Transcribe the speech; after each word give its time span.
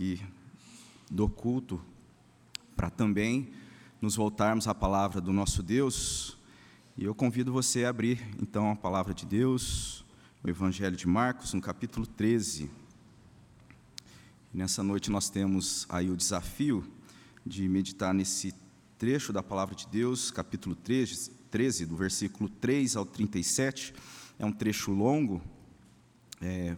aqui 0.00 0.18
do 1.10 1.28
culto 1.28 1.78
para 2.74 2.88
também 2.88 3.52
nos 4.00 4.16
voltarmos 4.16 4.66
à 4.66 4.74
palavra 4.74 5.20
do 5.20 5.30
nosso 5.30 5.62
Deus. 5.62 6.38
E 6.96 7.04
eu 7.04 7.14
convido 7.14 7.52
você 7.52 7.84
a 7.84 7.90
abrir 7.90 8.18
então 8.40 8.70
a 8.70 8.76
palavra 8.76 9.12
de 9.12 9.26
Deus, 9.26 10.02
o 10.42 10.48
Evangelho 10.48 10.96
de 10.96 11.06
Marcos, 11.06 11.52
no 11.52 11.60
capítulo 11.60 12.06
13. 12.06 12.70
E 14.54 14.56
nessa 14.56 14.82
noite 14.82 15.10
nós 15.10 15.28
temos 15.28 15.84
aí 15.90 16.08
o 16.08 16.16
desafio 16.16 16.82
de 17.44 17.68
meditar 17.68 18.14
nesse 18.14 18.54
trecho 18.96 19.34
da 19.34 19.42
palavra 19.42 19.74
de 19.74 19.86
Deus, 19.86 20.30
capítulo 20.30 20.74
13, 20.76 21.30
13 21.50 21.84
do 21.84 21.94
versículo 21.94 22.48
3 22.48 22.96
ao 22.96 23.04
37. 23.04 23.92
É 24.38 24.46
um 24.46 24.52
trecho 24.52 24.92
longo, 24.92 25.42
é, 26.40 26.74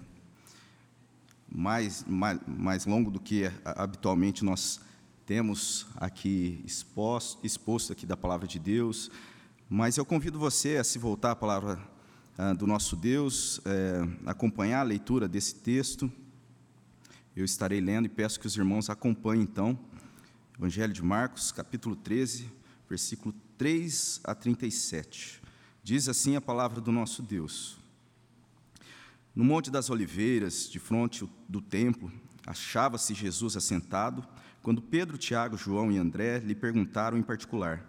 mais, 1.55 2.05
mais, 2.09 2.41
mais 2.47 2.87
longo 2.87 3.11
do 3.11 3.21
que 3.21 3.51
habitualmente 3.65 4.45
nós 4.45 4.81
temos 5.27 5.87
aqui 5.97 6.63
exposto, 6.65 7.45
exposto 7.45 7.93
aqui 7.93 8.07
da 8.07 8.17
palavra 8.17 8.47
de 8.47 8.59
Deus, 8.59 9.11
mas 9.69 9.97
eu 9.97 10.05
convido 10.05 10.39
você 10.39 10.77
a 10.77 10.85
se 10.85 10.99
voltar 10.99 11.33
à 11.33 11.37
palavra 11.37 11.79
ah, 12.39 12.55
do 12.55 12.67
nosso 12.67 12.97
Deus, 12.97 13.61
é, 13.65 14.01
acompanhar 14.27 14.81
a 14.81 14.85
leitura 14.85 15.29
desse 15.29 15.55
texto. 15.57 16.11
Eu 17.37 17.45
estarei 17.45 17.81
lendo 17.81 18.07
e 18.07 18.09
peço 18.09 18.41
que 18.41 18.47
os 18.47 18.57
irmãos 18.57 18.89
acompanhem 18.89 19.43
então, 19.43 19.79
Evangelho 20.59 20.93
de 20.93 21.03
Marcos, 21.03 21.53
capítulo 21.53 21.97
13, 21.97 22.51
versículo 22.89 23.35
3 23.59 24.21
a 24.25 24.35
37. 24.35 25.43
Diz 25.83 26.09
assim 26.09 26.37
a 26.37 26.41
palavra 26.41 26.81
do 26.81 26.93
nosso 26.93 27.23
Deus: 27.23 27.79
no 29.35 29.45
Monte 29.45 29.71
das 29.71 29.89
Oliveiras, 29.89 30.69
de 30.71 30.79
frente 30.79 31.27
do 31.49 31.61
templo, 31.61 32.13
achava-se 32.47 33.15
Jesus 33.15 33.57
assentado, 33.57 34.23
quando 34.63 34.83
Pedro, 34.83 35.17
Tiago, 35.17 35.57
João 35.57 35.91
e 35.91 35.97
André 35.97 36.39
lhe 36.39 36.55
perguntaram 36.55 37.17
em 37.17 37.23
particular: 37.23 37.83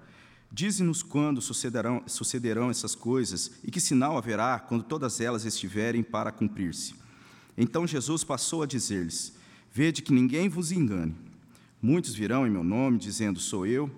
Dize-nos 0.50 1.04
quando 1.04 1.42
sucederão, 1.42 2.02
sucederão 2.08 2.70
essas 2.70 2.96
coisas 2.96 3.60
e 3.64 3.70
que 3.70 3.82
sinal 3.82 4.18
haverá 4.18 4.58
quando 4.58 4.84
todas 4.84 5.20
elas 5.20 5.44
estiverem 5.44 6.02
para 6.02 6.32
cumprir-se. 6.32 6.96
Então 7.58 7.86
Jesus 7.86 8.24
passou 8.24 8.64
a 8.64 8.66
dizer-lhes: 8.66 9.34
Vede 9.72 10.02
que 10.02 10.14
ninguém 10.14 10.48
vos 10.48 10.72
engane. 10.72 11.16
Muitos 11.82 12.16
virão 12.16 12.48
em 12.48 12.52
meu 12.52 12.64
nome, 12.64 12.98
dizendo: 12.98 13.40
Sou 13.40 13.68
eu, 13.68 13.92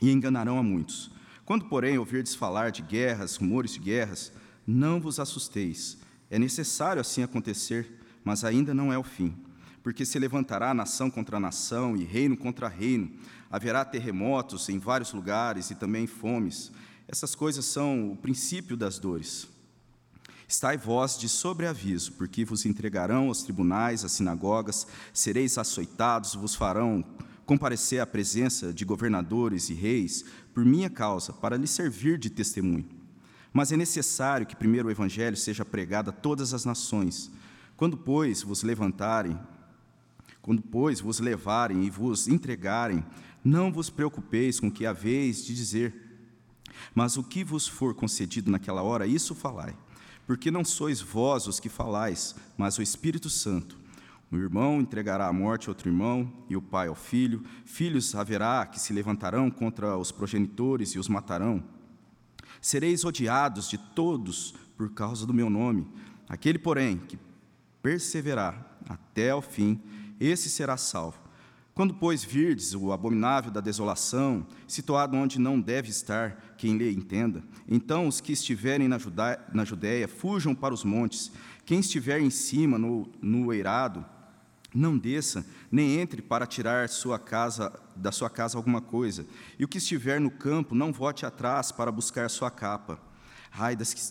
e 0.00 0.10
enganarão 0.10 0.58
a 0.58 0.62
muitos. 0.62 1.10
Quando, 1.44 1.66
porém, 1.66 1.98
ouvirdes 1.98 2.34
falar 2.34 2.70
de 2.70 2.80
guerras, 2.80 3.36
rumores 3.36 3.74
de 3.74 3.80
guerras, 3.80 4.32
não 4.66 4.98
vos 4.98 5.20
assusteis 5.20 5.99
é 6.30 6.38
necessário 6.38 7.00
assim 7.00 7.22
acontecer, 7.22 8.00
mas 8.24 8.44
ainda 8.44 8.72
não 8.72 8.92
é 8.92 8.98
o 8.98 9.02
fim, 9.02 9.34
porque 9.82 10.06
se 10.06 10.18
levantará 10.18 10.72
nação 10.72 11.10
contra 11.10 11.40
nação 11.40 11.96
e 11.96 12.04
reino 12.04 12.36
contra 12.36 12.68
reino, 12.68 13.10
haverá 13.50 13.84
terremotos 13.84 14.68
em 14.68 14.78
vários 14.78 15.12
lugares 15.12 15.70
e 15.70 15.74
também 15.74 16.06
fomes. 16.06 16.70
Essas 17.08 17.34
coisas 17.34 17.64
são 17.64 18.12
o 18.12 18.16
princípio 18.16 18.76
das 18.76 18.98
dores. 18.98 19.48
Estai 20.46 20.76
vós 20.76 21.18
de 21.18 21.28
sobreaviso, 21.28 22.12
porque 22.12 22.44
vos 22.44 22.64
entregarão 22.64 23.28
aos 23.28 23.42
tribunais, 23.42 24.04
às 24.04 24.12
sinagogas, 24.12 24.86
sereis 25.12 25.58
açoitados, 25.58 26.34
vos 26.34 26.54
farão 26.54 27.04
comparecer 27.46 28.00
à 28.00 28.06
presença 28.06 28.72
de 28.72 28.84
governadores 28.84 29.70
e 29.70 29.74
reis 29.74 30.24
por 30.54 30.64
minha 30.64 30.90
causa, 30.90 31.32
para 31.32 31.56
lhes 31.56 31.70
servir 31.70 32.18
de 32.18 32.30
testemunho. 32.30 32.99
Mas 33.52 33.72
é 33.72 33.76
necessário 33.76 34.46
que 34.46 34.56
primeiro 34.56 34.88
o 34.88 34.90
Evangelho 34.90 35.36
seja 35.36 35.64
pregado 35.64 36.10
a 36.10 36.12
todas 36.12 36.54
as 36.54 36.64
nações. 36.64 37.30
Quando, 37.76 37.96
pois, 37.96 38.42
vos 38.42 38.62
levantarem, 38.62 39.38
quando, 40.40 40.62
pois, 40.62 41.00
vos 41.00 41.20
levarem 41.20 41.84
e 41.84 41.90
vos 41.90 42.28
entregarem, 42.28 43.04
não 43.44 43.72
vos 43.72 43.90
preocupeis 43.90 44.60
com 44.60 44.68
o 44.68 44.72
que 44.72 44.86
haveis 44.86 45.44
de 45.44 45.54
dizer, 45.54 45.94
mas 46.94 47.16
o 47.16 47.24
que 47.24 47.42
vos 47.42 47.66
for 47.66 47.94
concedido 47.94 48.50
naquela 48.50 48.82
hora, 48.82 49.06
isso 49.06 49.34
falai. 49.34 49.76
Porque 50.26 50.50
não 50.50 50.64
sois 50.64 51.00
vós 51.00 51.46
os 51.46 51.58
que 51.58 51.68
falais, 51.68 52.34
mas 52.56 52.78
o 52.78 52.82
Espírito 52.82 53.28
Santo. 53.28 53.78
O 54.30 54.36
irmão 54.36 54.80
entregará 54.80 55.26
à 55.26 55.32
morte 55.32 55.68
outro 55.68 55.88
irmão, 55.88 56.32
e 56.48 56.56
o 56.56 56.62
pai 56.62 56.86
ao 56.86 56.94
filho. 56.94 57.42
Filhos 57.64 58.14
haverá 58.14 58.64
que 58.64 58.78
se 58.78 58.92
levantarão 58.92 59.50
contra 59.50 59.96
os 59.98 60.12
progenitores 60.12 60.90
e 60.90 60.98
os 60.98 61.08
matarão. 61.08 61.62
Sereis 62.60 63.04
odiados 63.04 63.68
de 63.68 63.78
todos 63.78 64.54
por 64.76 64.92
causa 64.92 65.26
do 65.26 65.34
meu 65.34 65.48
nome. 65.48 65.86
Aquele, 66.28 66.58
porém, 66.58 66.98
que 66.98 67.18
perseverar 67.82 68.78
até 68.88 69.34
o 69.34 69.40
fim, 69.40 69.80
esse 70.18 70.50
será 70.50 70.76
salvo. 70.76 71.18
Quando, 71.74 71.94
pois, 71.94 72.22
virdes 72.22 72.74
o 72.74 72.92
abominável 72.92 73.50
da 73.50 73.60
desolação, 73.60 74.46
situado 74.66 75.16
onde 75.16 75.40
não 75.40 75.60
deve 75.60 75.88
estar, 75.88 76.54
quem 76.58 76.76
lhe 76.76 76.92
entenda, 76.92 77.42
então 77.66 78.06
os 78.06 78.20
que 78.20 78.32
estiverem 78.32 78.86
na 78.86 78.98
Judéia, 78.98 79.40
na 79.52 79.64
Judéia 79.64 80.06
fujam 80.06 80.54
para 80.54 80.74
os 80.74 80.84
montes. 80.84 81.32
Quem 81.64 81.80
estiver 81.80 82.20
em 82.20 82.28
cima, 82.28 82.76
no, 82.76 83.08
no 83.22 83.52
eirado, 83.52 84.04
não 84.74 84.96
desça, 84.96 85.44
nem 85.70 85.98
entre 85.98 86.22
para 86.22 86.46
tirar 86.46 86.88
sua 86.88 87.18
casa, 87.18 87.72
da 87.96 88.12
sua 88.12 88.30
casa 88.30 88.56
alguma 88.56 88.80
coisa. 88.80 89.26
E 89.58 89.64
o 89.64 89.68
que 89.68 89.78
estiver 89.78 90.20
no 90.20 90.30
campo, 90.30 90.74
não 90.74 90.92
vote 90.92 91.26
atrás 91.26 91.72
para 91.72 91.90
buscar 91.90 92.28
sua 92.30 92.50
capa. 92.50 93.00
Ai 93.52 93.74
das 93.74 93.92
que, 93.92 94.02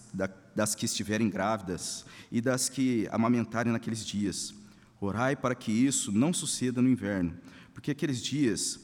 das 0.56 0.76
que 0.76 0.86
estiverem 0.86 1.30
grávidas 1.30 2.06
e 2.32 2.42
das 2.42 2.68
que 2.68 3.08
amamentarem 3.12 3.72
naqueles 3.72 4.06
dias. 4.06 4.54
Orai 5.00 5.36
para 5.36 5.56
que 5.56 5.72
isso 5.72 6.12
não 6.12 6.34
suceda 6.34 6.82
no 6.82 6.90
inverno, 6.90 7.38
porque 7.74 7.92
aqueles 7.92 8.22
dias 8.22 8.82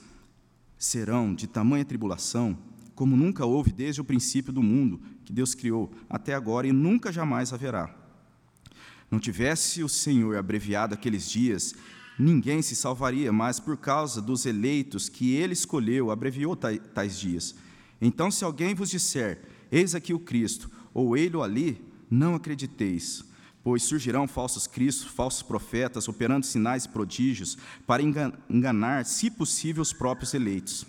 serão 0.77 1.35
de 1.35 1.45
tamanha 1.45 1.83
tribulação, 1.83 2.57
como 2.93 3.17
nunca 3.17 3.45
houve 3.45 3.73
desde 3.73 3.99
o 3.99 4.05
princípio 4.05 4.53
do 4.53 4.63
mundo 4.63 5.01
que 5.25 5.33
Deus 5.33 5.53
criou, 5.53 5.91
até 6.09 6.33
agora 6.33 6.67
e 6.67 6.71
nunca 6.71 7.11
jamais 7.11 7.51
haverá. 7.51 8.04
Não 9.15 9.19
tivesse 9.21 9.81
o 9.81 9.87
Senhor 9.87 10.35
abreviado 10.35 10.93
aqueles 10.93 11.29
dias, 11.29 11.73
ninguém 12.19 12.61
se 12.61 12.75
salvaria, 12.75 13.31
mas 13.31 13.61
por 13.61 13.77
causa 13.77 14.21
dos 14.21 14.45
eleitos 14.45 15.07
que 15.07 15.35
ele 15.35 15.53
escolheu, 15.53 16.11
abreviou 16.11 16.53
tais 16.53 17.17
dias. 17.17 17.55
Então, 18.01 18.29
se 18.29 18.43
alguém 18.43 18.75
vos 18.75 18.89
disser, 18.89 19.41
eis 19.71 19.95
aqui 19.95 20.13
o 20.13 20.19
Cristo, 20.19 20.69
ou 20.93 21.15
ele 21.15 21.37
ou 21.37 21.43
ali, 21.43 21.81
não 22.11 22.35
acrediteis, 22.35 23.23
pois 23.63 23.83
surgirão 23.83 24.27
falsos 24.27 24.67
cristos, 24.67 25.07
falsos 25.07 25.43
profetas, 25.43 26.09
operando 26.09 26.45
sinais 26.45 26.83
e 26.83 26.89
prodígios, 26.89 27.57
para 27.87 28.03
enganar, 28.03 29.05
se 29.05 29.31
possível, 29.31 29.81
os 29.81 29.93
próprios 29.93 30.33
eleitos. 30.33 30.85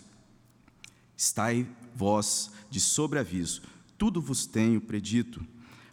Estai 1.17 1.65
vós 1.95 2.51
de 2.69 2.81
sobreaviso, 2.81 3.63
tudo 3.97 4.21
vos 4.21 4.47
tenho 4.47 4.81
predito. 4.81 5.47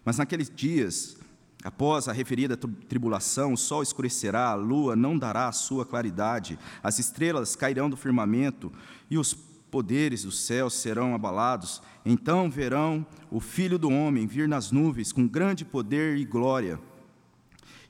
Mas 0.03 0.17
naqueles 0.17 0.49
dias 0.49 1.21
Após 1.63 2.09
a 2.09 2.11
referida 2.11 2.57
tribulação, 2.57 3.53
o 3.53 3.57
sol 3.57 3.81
escurecerá, 3.81 4.49
a 4.49 4.55
lua 4.55 4.95
não 4.95 5.17
dará 5.17 5.47
a 5.47 5.53
sua 5.53 5.85
claridade, 5.85 6.59
as 6.81 6.99
estrelas 6.99 7.55
cairão 7.55 7.89
do 7.89 7.95
firmamento 7.95 8.71
e 9.09 9.17
os 9.17 9.33
poderes 9.33 10.23
dos 10.23 10.41
céus 10.41 10.73
serão 10.73 11.15
abalados. 11.15 11.81
Então 12.05 12.51
verão 12.51 13.05
o 13.31 13.39
Filho 13.39 13.79
do 13.79 13.89
Homem 13.89 14.27
vir 14.27 14.47
nas 14.47 14.71
nuvens 14.71 15.11
com 15.11 15.27
grande 15.27 15.63
poder 15.63 16.17
e 16.17 16.25
glória. 16.25 16.79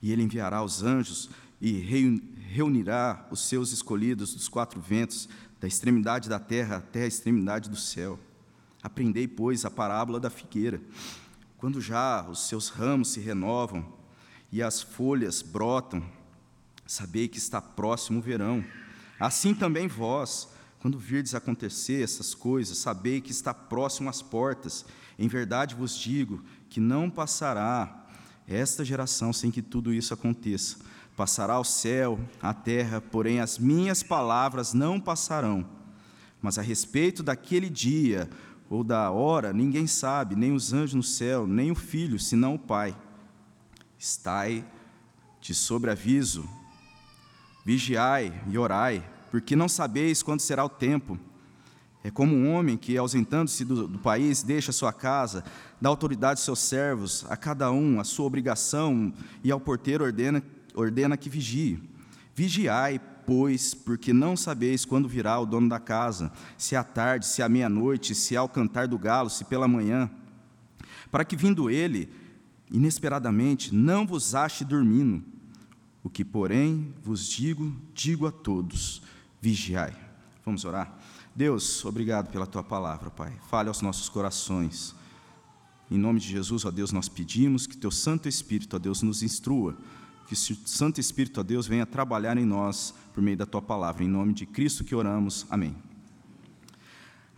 E 0.01 0.11
ele 0.11 0.21
enviará 0.21 0.63
os 0.63 0.83
anjos 0.83 1.29
e 1.59 1.71
reunirá 2.51 3.27
os 3.31 3.47
seus 3.47 3.71
escolhidos 3.71 4.35
dos 4.35 4.47
quatro 4.47 4.79
ventos, 4.79 5.27
da 5.59 5.67
extremidade 5.67 6.29
da 6.29 6.39
terra 6.39 6.77
até 6.77 7.03
a 7.03 7.07
extremidade 7.07 7.69
do 7.69 7.77
céu. 7.77 8.19
Aprendei, 8.83 9.27
pois, 9.27 9.63
a 9.63 9.71
parábola 9.71 10.19
da 10.19 10.29
figueira. 10.29 10.81
Quando 11.63 11.79
já 11.79 12.27
os 12.29 12.49
seus 12.49 12.67
ramos 12.67 13.13
se 13.13 13.21
renovam 13.21 13.85
e 14.51 14.61
as 14.61 14.81
folhas 14.81 15.41
brotam, 15.41 16.03
sabei 16.85 17.29
que 17.29 17.37
está 17.37 17.61
próximo 17.61 18.19
o 18.19 18.21
verão. 18.21 18.61
Assim 19.17 19.53
também 19.53 19.87
vós, 19.87 20.49
quando 20.79 20.99
virdes 20.99 21.33
acontecer 21.33 22.03
essas 22.03 22.35
coisas, 22.35 22.79
sabei 22.79 23.21
que 23.21 23.31
está 23.31 23.53
próximo 23.53 24.09
às 24.09 24.21
portas. 24.21 24.85
Em 25.17 25.29
verdade 25.29 25.73
vos 25.73 25.97
digo 25.97 26.43
que 26.69 26.81
não 26.81 27.09
passará 27.09 28.07
esta 28.45 28.83
geração 28.83 29.31
sem 29.31 29.49
que 29.49 29.61
tudo 29.61 29.93
isso 29.93 30.13
aconteça. 30.13 30.79
Passará 31.15 31.57
o 31.57 31.63
céu, 31.63 32.19
a 32.41 32.53
terra, 32.53 32.99
porém 32.99 33.39
as 33.39 33.57
minhas 33.57 34.03
palavras 34.03 34.73
não 34.73 34.99
passarão. 34.99 35.65
Mas 36.41 36.57
a 36.57 36.61
respeito 36.61 37.23
daquele 37.23 37.69
dia, 37.69 38.29
ou 38.73 38.83
da 38.83 39.11
hora, 39.11 39.53
ninguém 39.53 39.85
sabe, 39.85 40.35
nem 40.35 40.51
os 40.51 40.73
anjos 40.73 40.95
no 40.95 41.03
céu, 41.03 41.45
nem 41.45 41.69
o 41.69 41.75
filho, 41.75 42.17
senão 42.17 42.55
o 42.55 42.59
Pai. 42.59 42.97
Estai 43.99 44.65
de 45.39 45.53
sobreaviso, 45.53 46.49
vigiai 47.63 48.33
e 48.47 48.57
orai, 48.57 49.07
porque 49.29 49.55
não 49.55 49.69
sabeis 49.69 50.23
quando 50.23 50.39
será 50.39 50.65
o 50.65 50.69
tempo. 50.69 51.19
É 52.03 52.09
como 52.09 52.35
um 52.35 52.51
homem 52.51 52.75
que, 52.75 52.97
ausentando-se 52.97 53.63
do, 53.63 53.87
do, 53.87 53.99
país, 53.99 54.41
deixa 54.41 54.71
sua 54.71 54.91
casa, 54.91 55.43
dá 55.79 55.87
autoridade 55.87 56.39
aos 56.39 56.45
seus 56.45 56.59
servos, 56.59 57.27
a 57.29 57.37
cada 57.37 57.71
um 57.71 57.99
a 57.99 58.03
sua 58.03 58.25
obrigação, 58.25 59.13
e 59.43 59.51
ao 59.51 59.59
porteiro 59.59 60.03
ordena, 60.03 60.43
ordena 60.73 61.15
que 61.15 61.29
vigie. 61.29 61.79
Vigiai, 62.33 62.99
pois, 63.25 63.73
porque 63.73 64.13
não 64.13 64.35
sabeis 64.35 64.85
quando 64.85 65.07
virá 65.07 65.39
o 65.39 65.45
dono 65.45 65.69
da 65.69 65.79
casa, 65.79 66.31
se 66.57 66.75
à 66.75 66.83
tarde, 66.83 67.25
se 67.25 67.41
à 67.41 67.49
meia-noite, 67.49 68.15
se 68.15 68.35
ao 68.35 68.49
cantar 68.49 68.87
do 68.87 68.97
galo, 68.97 69.29
se 69.29 69.45
pela 69.45 69.67
manhã, 69.67 70.09
para 71.11 71.25
que 71.25 71.35
vindo 71.35 71.69
ele, 71.69 72.09
inesperadamente, 72.71 73.73
não 73.73 74.05
vos 74.05 74.33
ache 74.33 74.65
dormindo. 74.65 75.23
O 76.03 76.09
que, 76.09 76.25
porém, 76.25 76.93
vos 77.01 77.27
digo, 77.27 77.73
digo 77.93 78.27
a 78.27 78.31
todos: 78.31 79.01
vigiai. 79.39 79.95
Vamos 80.45 80.65
orar? 80.65 80.99
Deus, 81.35 81.83
obrigado 81.85 82.29
pela 82.29 82.45
tua 82.45 82.63
palavra, 82.63 83.09
Pai. 83.09 83.33
Fale 83.49 83.69
aos 83.69 83.81
nossos 83.81 84.09
corações. 84.09 84.93
Em 85.89 85.97
nome 85.97 86.19
de 86.19 86.27
Jesus, 86.27 86.65
ó 86.65 86.71
Deus, 86.71 86.91
nós 86.91 87.07
pedimos 87.07 87.65
que 87.67 87.77
teu 87.77 87.91
Santo 87.91 88.27
Espírito, 88.27 88.75
ó 88.75 88.79
Deus, 88.79 89.01
nos 89.01 89.23
instrua, 89.23 89.77
que 90.33 90.53
o 90.53 90.67
Santo 90.67 90.99
Espírito, 90.99 91.39
ó 91.39 91.43
Deus, 91.43 91.67
venha 91.67 91.85
trabalhar 91.85 92.37
em 92.37 92.45
nós 92.45 92.93
por 93.13 93.21
meio 93.21 93.37
da 93.37 93.45
tua 93.45 93.61
palavra. 93.61 94.03
Em 94.03 94.07
nome 94.07 94.33
de 94.33 94.45
Cristo 94.45 94.83
que 94.83 94.95
oramos. 94.95 95.45
Amém. 95.49 95.75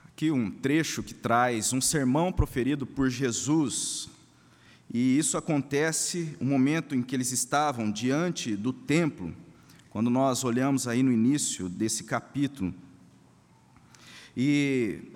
Aqui 0.06 0.32
um 0.32 0.50
trecho 0.50 1.04
que 1.04 1.14
traz 1.14 1.74
um 1.74 1.82
sermão 1.82 2.32
proferido 2.32 2.86
por 2.86 3.10
Jesus. 3.10 4.10
E 4.94 5.18
isso 5.18 5.38
acontece 5.38 6.38
no 6.40 6.46
momento 6.48 6.96
em 6.96 7.02
que 7.02 7.14
eles 7.14 7.34
estavam 7.34 7.92
diante 7.92 8.56
do 8.56 8.72
templo, 8.72 9.36
quando 9.90 10.10
nós 10.10 10.46
olhamos 10.46 10.88
aí 10.88 11.04
no 11.04 11.12
início 11.12 11.68
desse 11.68 12.06
capítulo. 12.06 12.74
E, 14.38 15.12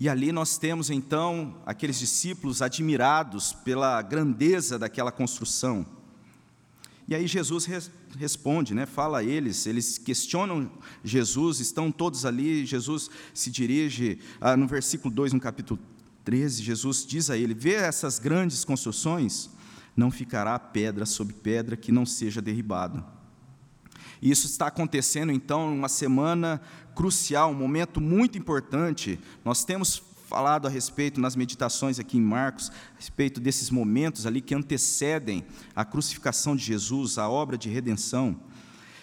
e 0.00 0.08
ali 0.08 0.32
nós 0.32 0.58
temos 0.58 0.90
então 0.90 1.54
aqueles 1.64 1.98
discípulos 1.98 2.60
admirados 2.60 3.52
pela 3.52 4.02
grandeza 4.02 4.78
daquela 4.78 5.12
construção. 5.12 5.86
E 7.10 7.14
aí 7.16 7.26
Jesus 7.26 7.64
res, 7.64 7.90
responde, 8.16 8.72
né, 8.72 8.86
fala 8.86 9.18
a 9.18 9.24
eles, 9.24 9.66
eles 9.66 9.98
questionam 9.98 10.70
Jesus, 11.02 11.58
estão 11.58 11.90
todos 11.90 12.24
ali, 12.24 12.64
Jesus 12.64 13.10
se 13.34 13.50
dirige, 13.50 14.20
ah, 14.40 14.56
no 14.56 14.68
versículo 14.68 15.12
2, 15.12 15.32
no 15.32 15.40
capítulo 15.40 15.80
13, 16.24 16.62
Jesus 16.62 17.04
diz 17.04 17.28
a 17.28 17.36
ele: 17.36 17.52
Vê 17.52 17.74
essas 17.74 18.20
grandes 18.20 18.64
construções, 18.64 19.50
não 19.96 20.08
ficará 20.08 20.56
pedra 20.56 21.04
sobre 21.04 21.34
pedra 21.34 21.76
que 21.76 21.90
não 21.90 22.06
seja 22.06 22.40
derribada. 22.40 23.04
E 24.22 24.30
isso 24.30 24.46
está 24.46 24.68
acontecendo 24.68 25.32
então 25.32 25.74
uma 25.74 25.88
semana 25.88 26.60
crucial, 26.94 27.50
um 27.50 27.54
momento 27.54 28.00
muito 28.00 28.38
importante. 28.38 29.18
Nós 29.44 29.64
temos 29.64 30.00
falado 30.30 30.68
a 30.68 30.70
respeito 30.70 31.20
nas 31.20 31.34
meditações 31.34 31.98
aqui 31.98 32.16
em 32.16 32.22
Marcos, 32.22 32.70
a 32.70 32.96
respeito 32.96 33.40
desses 33.40 33.68
momentos 33.68 34.26
ali 34.26 34.40
que 34.40 34.54
antecedem 34.54 35.44
a 35.74 35.84
crucificação 35.84 36.54
de 36.54 36.62
Jesus, 36.62 37.18
a 37.18 37.28
obra 37.28 37.58
de 37.58 37.68
redenção. 37.68 38.40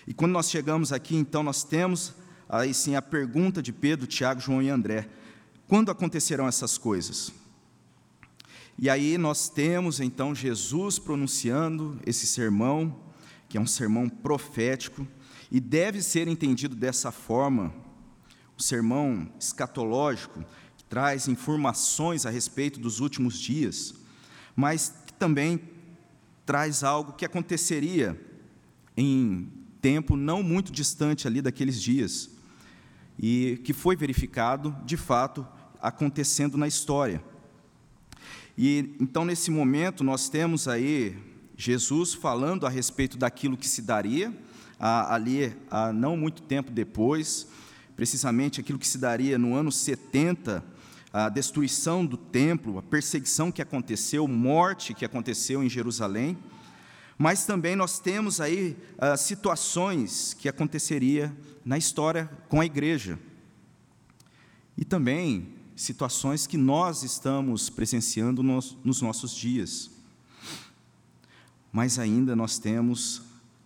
E 0.07 0.13
quando 0.13 0.31
nós 0.31 0.50
chegamos 0.50 0.94
aqui, 0.94 1.18
então, 1.18 1.44
nós 1.44 1.65
temos 1.65 2.15
aí 2.47 2.74
sim 2.74 2.95
a 2.95 3.01
pergunta 3.01 3.62
de 3.62 3.74
Pedro, 3.74 4.07
Tiago, 4.07 4.39
João 4.39 4.62
e 4.62 4.69
André: 4.69 5.09
quando 5.68 5.91
acontecerão 5.91 6.47
essas 6.47 6.77
coisas? 6.77 7.33
E 8.79 8.89
aí 8.89 9.18
nós 9.18 9.50
temos 9.50 10.00
então 10.00 10.33
Jesus 10.33 10.97
pronunciando 10.97 12.00
esse 12.06 12.25
sermão, 12.25 12.95
que 13.50 13.57
é 13.57 13.62
um 13.62 13.68
sermão 13.68 14.07
profético, 14.07 15.06
e 15.51 15.59
deve 15.59 16.01
ser 16.01 16.29
entendido 16.29 16.74
dessa 16.74 17.12
forma, 17.12 17.74
o 18.57 18.63
sermão 18.63 19.29
escatológico, 19.38 20.45
traz 20.89 21.28
informações 21.28 22.25
a 22.25 22.30
respeito 22.30 22.80
dos 22.80 23.00
últimos 23.00 23.39
dias, 23.39 23.94
mas 24.56 24.94
também 25.19 25.60
traz 26.45 26.84
algo 26.84 27.13
que 27.13 27.25
aconteceria 27.25 28.19
em 28.95 29.51
tempo 29.81 30.16
não 30.16 30.42
muito 30.42 30.72
distante 30.72 31.28
ali 31.28 31.42
daqueles 31.42 31.81
dias, 31.81 32.30
e 33.19 33.60
que 33.63 33.74
foi 33.74 33.95
verificado, 33.95 34.75
de 34.86 34.95
fato, 34.95 35.45
acontecendo 35.81 36.57
na 36.57 36.68
história. 36.68 37.24
E 38.57 38.95
então, 39.00 39.25
nesse 39.25 39.51
momento, 39.51 40.04
nós 40.04 40.30
temos 40.30 40.68
aí 40.68 41.18
Jesus 41.56 42.13
falando 42.13 42.66
a 42.66 42.69
respeito 42.69 43.18
daquilo 43.18 43.57
que 43.57 43.68
se 43.68 43.81
daria 43.81 44.34
ali, 44.80 45.56
não 45.94 46.16
muito 46.16 46.42
tempo 46.42 46.72
depois, 46.72 47.48
precisamente 47.95 48.60
aquilo 48.60 48.80
que 48.80 48.88
se 48.88 48.98
daria 48.98 49.38
no 49.38 49.56
ano 49.56 49.72
70 49.72 50.63
a 51.25 51.29
destruição 51.29 52.05
do 52.05 52.15
templo, 52.15 52.77
a 52.77 52.83
perseguição 52.83 53.51
que 53.51 53.59
aconteceu, 53.59 54.27
morte 54.27 54.93
que 54.93 55.03
aconteceu 55.03 55.63
em 55.63 55.69
Jerusalém, 55.69 56.37
mas 57.17 57.43
também 57.43 57.75
nós 57.75 57.97
temos 57.97 58.39
aí 58.39 58.77
ah, 58.99 59.17
situações 59.17 60.35
que 60.35 60.47
aconteceria 60.47 61.35
na 61.65 61.75
história 61.75 62.29
com 62.47 62.61
a 62.61 62.65
igreja. 62.67 63.17
E 64.77 64.85
também 64.85 65.55
situações 65.75 66.45
que 66.45 66.55
nós 66.55 67.01
estamos 67.01 67.67
presenciando 67.67 68.43
nos, 68.43 68.77
nos 68.83 69.01
nossos 69.01 69.35
dias. 69.35 69.89
Mas 71.71 71.97
ainda 71.97 72.35
nós 72.35 72.59
temos 72.59 73.23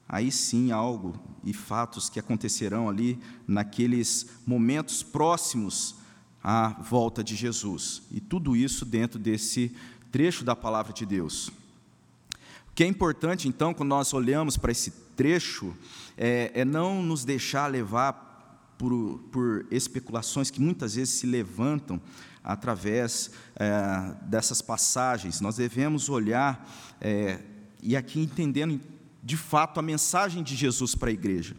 aí 0.07 0.31
sim 0.31 0.71
algo 0.71 1.19
e 1.43 1.51
fatos 1.51 2.09
que 2.09 2.17
acontecerão 2.17 2.87
ali 2.87 3.19
naqueles 3.45 4.27
momentos 4.47 5.03
próximos 5.03 5.99
a 6.43 6.69
volta 6.81 7.23
de 7.23 7.35
Jesus. 7.35 8.01
E 8.11 8.19
tudo 8.19 8.55
isso 8.55 8.85
dentro 8.85 9.19
desse 9.19 9.71
trecho 10.11 10.43
da 10.43 10.55
palavra 10.55 10.93
de 10.93 11.05
Deus. 11.05 11.47
O 11.47 12.73
que 12.73 12.83
é 12.83 12.87
importante, 12.87 13.47
então, 13.47 13.73
quando 13.73 13.89
nós 13.89 14.13
olhamos 14.13 14.57
para 14.57 14.71
esse 14.71 14.91
trecho, 15.15 15.75
é, 16.17 16.51
é 16.53 16.65
não 16.65 17.03
nos 17.03 17.25
deixar 17.25 17.67
levar 17.67 18.31
por, 18.77 19.19
por, 19.31 19.67
especulações 19.69 20.49
que 20.49 20.59
muitas 20.59 20.95
vezes 20.95 21.13
se 21.13 21.27
levantam 21.27 22.01
através 22.43 23.29
é, 23.55 24.15
dessas 24.23 24.61
passagens. 24.61 25.41
Nós 25.41 25.57
devemos 25.57 26.09
olhar, 26.09 26.67
é, 26.99 27.39
e 27.83 27.95
aqui 27.95 28.19
entendendo 28.19 28.79
de 29.23 29.37
fato 29.37 29.79
a 29.79 29.83
mensagem 29.83 30.41
de 30.41 30.55
Jesus 30.55 30.95
para 30.95 31.09
a 31.09 31.13
igreja. 31.13 31.55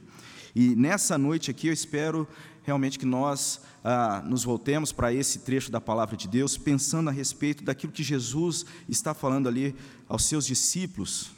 E 0.55 0.75
nessa 0.75 1.17
noite 1.17 1.51
aqui 1.51 1.69
eu 1.69 1.73
espero 1.73 2.27
realmente 2.63 2.99
que 2.99 3.07
nós 3.07 3.61
ah, 3.83 4.23
nos 4.25 4.45
voltemos 4.45 4.93
para 4.93 5.13
esse 5.13 5.41
trecho 5.41 5.71
da 5.71 5.81
palavra 5.81 6.17
de 6.17 6.29
Deus, 6.29 6.57
pensando 6.57 7.09
a 7.09 7.13
respeito 7.13 7.65
daquilo 7.65 7.93
que 7.93 8.03
Jesus 8.03 8.65
está 8.89 9.13
falando 9.13 9.49
ali 9.49 9.75
aos 10.09 10.25
seus 10.25 10.47
discípulos, 10.47 11.31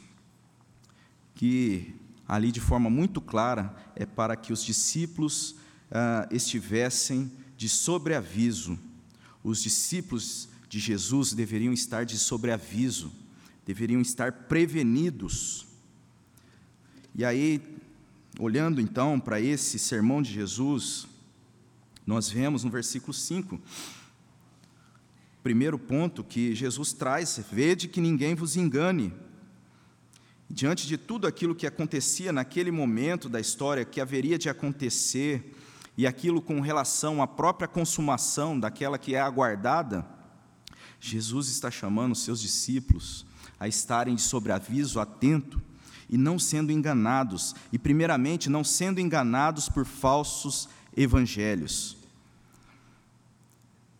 que 1.33 1.95
ali 2.27 2.51
de 2.51 2.59
forma 2.59 2.89
muito 2.89 3.19
clara 3.19 3.75
é 3.95 4.05
para 4.05 4.35
que 4.35 4.53
os 4.53 4.63
discípulos 4.63 5.55
ah, 5.91 6.27
estivessem 6.31 7.31
de 7.57 7.67
sobreaviso. 7.69 8.77
Os 9.43 9.61
discípulos 9.61 10.49
de 10.67 10.79
Jesus 10.79 11.33
deveriam 11.33 11.71
estar 11.73 12.05
de 12.05 12.17
sobreaviso, 12.17 13.11
deveriam 13.65 14.01
estar 14.01 14.31
prevenidos. 14.31 15.65
E 17.13 17.23
aí, 17.23 17.61
olhando 18.39 18.81
então 18.81 19.19
para 19.19 19.39
esse 19.39 19.79
sermão 19.79 20.21
de 20.21 20.33
Jesus, 20.33 21.07
nós 22.05 22.29
vemos 22.29 22.63
no 22.63 22.69
versículo 22.69 23.13
5, 23.13 23.59
primeiro 25.41 25.79
ponto 25.79 26.23
que 26.23 26.53
Jesus 26.53 26.93
traz: 26.93 27.39
vede 27.51 27.87
que 27.87 28.01
ninguém 28.01 28.35
vos 28.35 28.55
engane. 28.55 29.13
Diante 30.47 30.85
de 30.85 30.97
tudo 30.97 31.25
aquilo 31.25 31.55
que 31.55 31.65
acontecia 31.65 32.31
naquele 32.31 32.69
momento 32.69 33.27
da 33.27 33.39
história, 33.39 33.83
que 33.83 33.99
haveria 33.99 34.37
de 34.37 34.47
acontecer, 34.47 35.55
e 35.97 36.05
aquilo 36.05 36.41
com 36.41 36.59
relação 36.61 37.21
à 37.21 37.27
própria 37.27 37.67
consumação 37.67 38.59
daquela 38.59 38.99
que 38.99 39.15
é 39.15 39.19
aguardada, 39.19 40.05
Jesus 40.99 41.49
está 41.49 41.71
chamando 41.71 42.15
seus 42.15 42.41
discípulos 42.41 43.25
a 43.59 43.67
estarem 43.67 44.15
de 44.15 44.21
sobreaviso, 44.21 44.99
atento, 44.99 45.61
e 46.09 46.17
não 46.17 46.37
sendo 46.37 46.71
enganados, 46.71 47.55
e 47.71 47.79
primeiramente 47.79 48.49
não 48.49 48.63
sendo 48.63 48.99
enganados 48.99 49.67
por 49.67 49.85
falsos 49.85 50.69
evangelhos. 50.95 51.97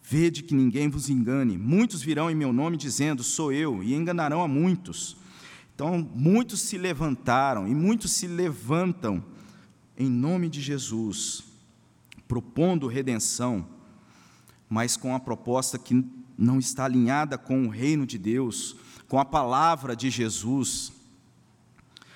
Vede 0.02 0.44
que 0.44 0.54
ninguém 0.54 0.88
vos 0.88 1.10
engane. 1.10 1.58
Muitos 1.58 2.02
virão 2.02 2.30
em 2.30 2.36
meu 2.36 2.54
nome 2.54 2.78
dizendo: 2.78 3.24
Sou 3.24 3.52
eu, 3.52 3.84
e 3.84 3.94
enganarão 3.94 4.42
a 4.42 4.48
muitos. 4.48 5.18
Então, 5.74 6.10
muitos 6.14 6.62
se 6.62 6.78
levantaram 6.78 7.68
e 7.68 7.76
muitos 7.76 8.12
se 8.12 8.28
levantam 8.28 9.24
em 9.98 10.10
nome 10.10 10.48
de 10.48 10.62
Jesus, 10.62 11.44
propondo 12.28 12.88
redenção, 12.88 13.68
mas 14.70 14.96
com 14.96 15.16
a 15.16 15.20
proposta 15.20 15.78
que 15.78 16.06
não 16.38 16.60
está 16.60 16.86
alinhada 16.86 17.38
com 17.38 17.66
o 17.66 17.70
reino 17.70 18.06
de 18.06 18.18
Deus, 18.18 18.76
com 19.08 19.20
a 19.20 19.26
palavra 19.26 19.96
de 19.96 20.10
Jesus. 20.10 20.94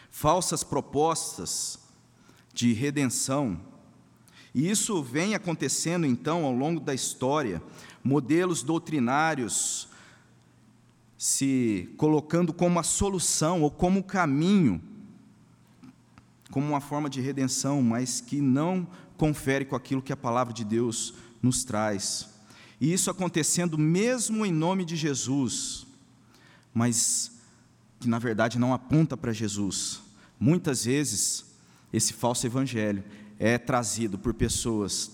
Falsas 0.09 0.63
propostas 0.63 1.79
de 2.53 2.73
redenção 2.73 3.59
e 4.53 4.69
isso 4.69 5.01
vem 5.03 5.35
acontecendo 5.35 6.05
então 6.05 6.45
ao 6.45 6.53
longo 6.53 6.79
da 6.79 6.93
história, 6.93 7.61
modelos 8.03 8.63
doutrinários 8.63 9.87
se 11.17 11.89
colocando 11.97 12.53
como 12.53 12.79
a 12.79 12.83
solução 12.83 13.61
ou 13.61 13.69
como 13.69 13.99
o 13.99 14.03
caminho 14.03 14.81
como 16.51 16.67
uma 16.67 16.81
forma 16.81 17.09
de 17.09 17.21
redenção, 17.21 17.81
mas 17.81 18.21
que 18.21 18.41
não 18.41 18.87
confere 19.17 19.65
com 19.65 19.75
aquilo 19.75 20.01
que 20.01 20.13
a 20.13 20.17
palavra 20.17 20.53
de 20.53 20.63
Deus 20.63 21.13
nos 21.41 21.63
traz. 21.63 22.29
E 22.81 22.91
isso 22.91 23.11
acontecendo 23.11 23.77
mesmo 23.77 24.45
em 24.45 24.51
nome 24.51 24.85
de 24.85 24.95
Jesus, 24.95 25.85
mas 26.73 27.31
que 27.99 28.07
na 28.07 28.17
verdade 28.17 28.57
não 28.57 28.73
aponta 28.73 29.15
para 29.17 29.33
Jesus. 29.33 30.01
Muitas 30.39 30.85
vezes, 30.85 31.45
esse 31.91 32.13
falso 32.13 32.47
evangelho 32.47 33.03
é 33.39 33.57
trazido 33.57 34.19
por 34.19 34.33
pessoas 34.33 35.11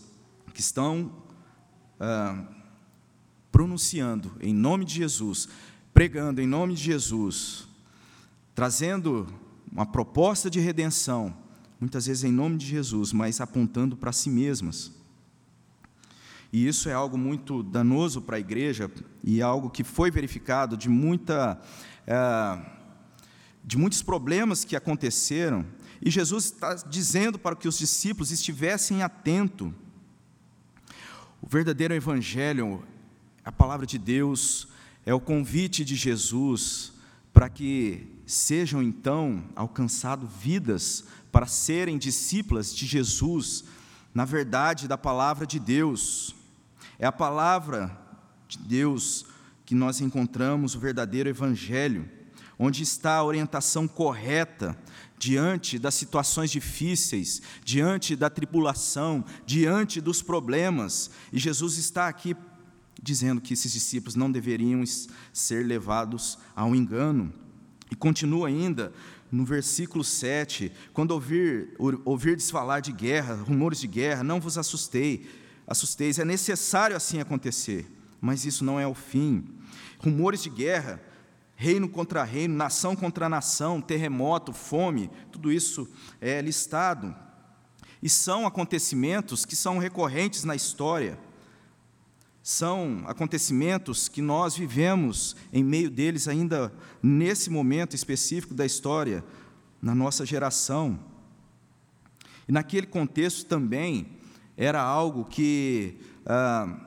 que 0.51 0.60
estão 0.60 1.12
ah, 2.00 2.44
pronunciando 3.51 4.36
em 4.41 4.53
nome 4.53 4.84
de 4.84 4.96
Jesus, 4.96 5.48
pregando 5.94 6.41
em 6.41 6.48
nome 6.48 6.74
de 6.74 6.84
Jesus, 6.84 7.67
trazendo 8.55 9.27
uma 9.72 9.86
proposta 9.86 10.50
de 10.50 10.60
redenção, 10.60 11.38
muitas 11.79 12.08
vezes 12.08 12.24
em 12.24 12.32
nome 12.32 12.58
de 12.58 12.65
Jesus, 12.65 13.13
mas 13.13 13.39
apontando 13.39 13.96
para 13.96 14.12
si 14.12 14.29
mesmas. 14.29 14.91
E 16.51 16.67
isso 16.67 16.89
é 16.89 16.94
algo 16.94 17.17
muito 17.17 17.62
danoso 17.62 18.22
para 18.22 18.38
a 18.38 18.39
igreja 18.39 18.89
e 19.24 19.41
algo 19.41 19.70
que 19.70 19.84
foi 19.84 20.10
verificado 20.10 20.75
de 20.75 20.89
muita. 20.89 21.62
É, 22.08 22.75
de 23.63 23.79
muitos 23.79 24.03
problemas 24.03 24.63
que 24.63 24.75
aconteceram, 24.75 25.65
e 26.02 26.10
Jesus 26.10 26.46
está 26.46 26.74
dizendo 26.75 27.40
para 27.40 27.56
que 27.56 27.68
os 27.68 27.78
discípulos 27.78 28.32
estivessem 28.32 29.02
atentos. 29.02 29.72
O 31.42 31.48
verdadeiro 31.48 31.94
evangelho, 31.94 32.84
a 33.44 33.52
palavra 33.52 33.86
de 33.86 33.98
Deus, 33.98 34.68
é 35.06 35.14
o 35.14 35.20
convite 35.20 35.86
de 35.86 35.96
Jesus 35.96 36.94
para 37.34 37.50
que 37.50 38.08
sejam 38.25 38.82
então 38.82 39.44
alcançadas 39.56 40.30
vidas 40.42 41.04
para 41.32 41.46
serem 41.46 41.98
discípulas 41.98 42.74
de 42.74 42.86
Jesus, 42.86 43.66
na 44.14 44.25
verdade 44.25 44.88
da 44.88 44.98
palavra 44.98 45.46
de 45.46 45.60
Deus. 45.60 46.36
É 46.98 47.06
a 47.06 47.12
palavra 47.12 47.96
de 48.48 48.58
Deus 48.58 49.25
que 49.66 49.75
nós 49.75 50.00
encontramos 50.00 50.75
o 50.75 50.80
verdadeiro 50.80 51.30
evangelho 51.30 52.10
onde 52.58 52.84
está 52.84 53.16
a 53.16 53.24
orientação 53.24 53.88
correta 53.88 54.78
diante 55.18 55.80
das 55.80 55.96
situações 55.96 56.52
difíceis, 56.52 57.42
diante 57.64 58.16
da 58.16 58.30
tribulação, 58.30 59.24
diante 59.46 60.02
dos 60.02 60.22
problemas. 60.22 61.10
E 61.32 61.40
Jesus 61.40 61.78
está 61.78 62.08
aqui 62.08 62.36
dizendo 63.02 63.42
que 63.42 63.54
esses 63.54 63.72
discípulos 63.72 64.16
não 64.16 64.32
deveriam 64.32 64.84
ser 65.32 65.66
levados 65.66 66.38
ao 66.56 66.76
engano. 66.76 67.32
E 67.92 67.96
continua 67.96 68.48
ainda 68.48 68.92
no 69.32 69.46
versículo 69.46 70.04
7, 70.04 70.72
quando 70.94 71.12
ouvir, 71.12 71.76
ouvirdes 72.06 72.50
falar 72.50 72.80
de 72.80 72.92
guerra, 72.92 73.36
rumores 73.36 73.80
de 73.80 73.88
guerra, 73.88 74.24
não 74.24 74.40
vos 74.40 74.58
assustei, 74.58 75.28
assusteis, 75.68 76.20
é 76.20 76.26
necessário 76.26 76.96
assim 76.96 77.20
acontecer, 77.20 77.86
mas 78.22 78.46
isso 78.46 78.64
não 78.64 78.80
é 78.80 78.88
o 78.88 78.94
fim. 78.94 79.44
Rumores 80.00 80.42
de 80.42 80.50
guerra 80.50 81.02
reino 81.56 81.88
contra 81.88 82.24
reino, 82.24 82.56
nação 82.56 82.96
contra 82.96 83.30
nação, 83.30 83.82
terremoto, 83.82 84.52
fome, 84.52 85.10
tudo 85.32 85.52
isso 85.52 85.88
é 86.20 86.42
listado. 86.42 87.16
E 88.04 88.10
são 88.10 88.46
acontecimentos 88.46 89.46
que 89.46 89.56
são 89.56 89.78
recorrentes 89.78 90.44
na 90.44 90.56
história. 90.56 91.18
São 92.44 93.04
acontecimentos 93.08 94.08
que 94.08 94.22
nós 94.22 94.56
vivemos 94.56 95.36
em 95.52 95.64
meio 95.64 95.90
deles 95.90 96.28
ainda 96.28 96.72
nesse 97.02 97.50
momento 97.50 97.96
específico 97.96 98.54
da 98.54 98.66
história, 98.66 99.24
na 99.82 99.96
nossa 99.96 100.26
geração. 100.26 101.00
E 102.48 102.52
naquele 102.52 102.86
contexto 102.86 103.48
também 103.48 104.08
era 104.56 104.82
algo 104.82 105.26
que, 105.26 105.98
ah, 106.26 106.80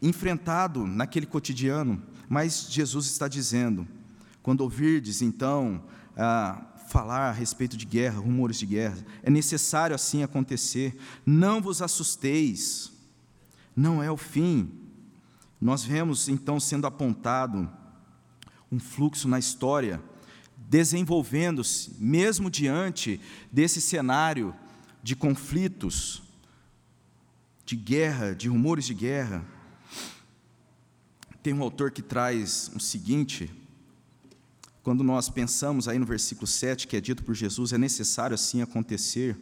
enfrentado 0.00 0.86
naquele 0.86 1.26
cotidiano, 1.26 2.02
mas 2.28 2.66
Jesus 2.70 3.06
está 3.06 3.28
dizendo: 3.28 3.86
quando 4.46 4.60
ouvirdes, 4.60 5.22
então, 5.22 5.82
falar 6.86 7.30
a 7.30 7.32
respeito 7.32 7.76
de 7.76 7.84
guerra, 7.84 8.20
rumores 8.20 8.56
de 8.56 8.64
guerra, 8.64 8.96
é 9.24 9.28
necessário 9.28 9.92
assim 9.92 10.22
acontecer. 10.22 10.96
Não 11.26 11.60
vos 11.60 11.82
assusteis, 11.82 12.92
não 13.74 14.00
é 14.00 14.08
o 14.08 14.16
fim. 14.16 14.70
Nós 15.60 15.82
vemos 15.82 16.28
então 16.28 16.60
sendo 16.60 16.86
apontado 16.86 17.68
um 18.70 18.78
fluxo 18.78 19.26
na 19.26 19.36
história, 19.36 20.00
desenvolvendo-se, 20.56 21.96
mesmo 21.98 22.48
diante 22.48 23.20
desse 23.50 23.80
cenário 23.80 24.54
de 25.02 25.16
conflitos, 25.16 26.22
de 27.64 27.74
guerra, 27.74 28.32
de 28.32 28.48
rumores 28.48 28.84
de 28.84 28.94
guerra. 28.94 29.44
Tem 31.42 31.52
um 31.52 31.64
autor 31.64 31.90
que 31.90 32.00
traz 32.00 32.70
o 32.76 32.78
seguinte 32.78 33.52
quando 34.86 35.02
nós 35.02 35.28
pensamos 35.28 35.88
aí 35.88 35.98
no 35.98 36.06
versículo 36.06 36.46
7, 36.46 36.86
que 36.86 36.96
é 36.96 37.00
dito 37.00 37.24
por 37.24 37.34
Jesus, 37.34 37.72
é 37.72 37.76
necessário 37.76 38.36
assim 38.36 38.62
acontecer. 38.62 39.36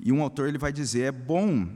E 0.00 0.10
um 0.10 0.22
autor 0.22 0.48
ele 0.48 0.56
vai 0.56 0.72
dizer: 0.72 1.02
é 1.02 1.12
bom 1.12 1.68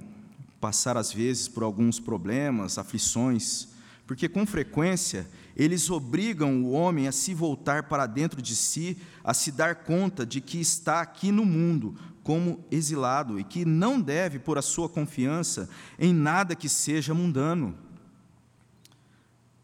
passar 0.59 0.97
às 0.97 1.12
vezes 1.12 1.49
por 1.49 1.62
alguns 1.62 2.00
problemas, 2.00 2.79
aflições, 2.79 3.69
porque 4.07 4.26
com 4.26 4.47
frequência 4.47 5.29
eles 5.55 5.91
obrigam 5.91 6.64
o 6.64 6.71
homem 6.71 7.07
a 7.07 7.12
se 7.12 7.35
voltar 7.35 7.83
para 7.83 8.07
dentro 8.07 8.41
de 8.41 8.57
si, 8.57 8.97
a 9.23 9.35
se 9.35 9.52
dar 9.52 9.85
conta 9.85 10.25
de 10.25 10.41
que 10.41 10.59
está 10.59 11.02
aqui 11.02 11.31
no 11.31 11.45
mundo 11.45 11.95
como 12.23 12.64
exilado 12.71 13.38
e 13.38 13.45
que 13.45 13.67
não 13.67 14.00
deve 14.00 14.38
pôr 14.38 14.57
a 14.57 14.62
sua 14.62 14.88
confiança 14.88 15.69
em 15.99 16.14
nada 16.14 16.57
que 16.57 16.71
seja 16.71 17.12
mundano. 17.12 17.76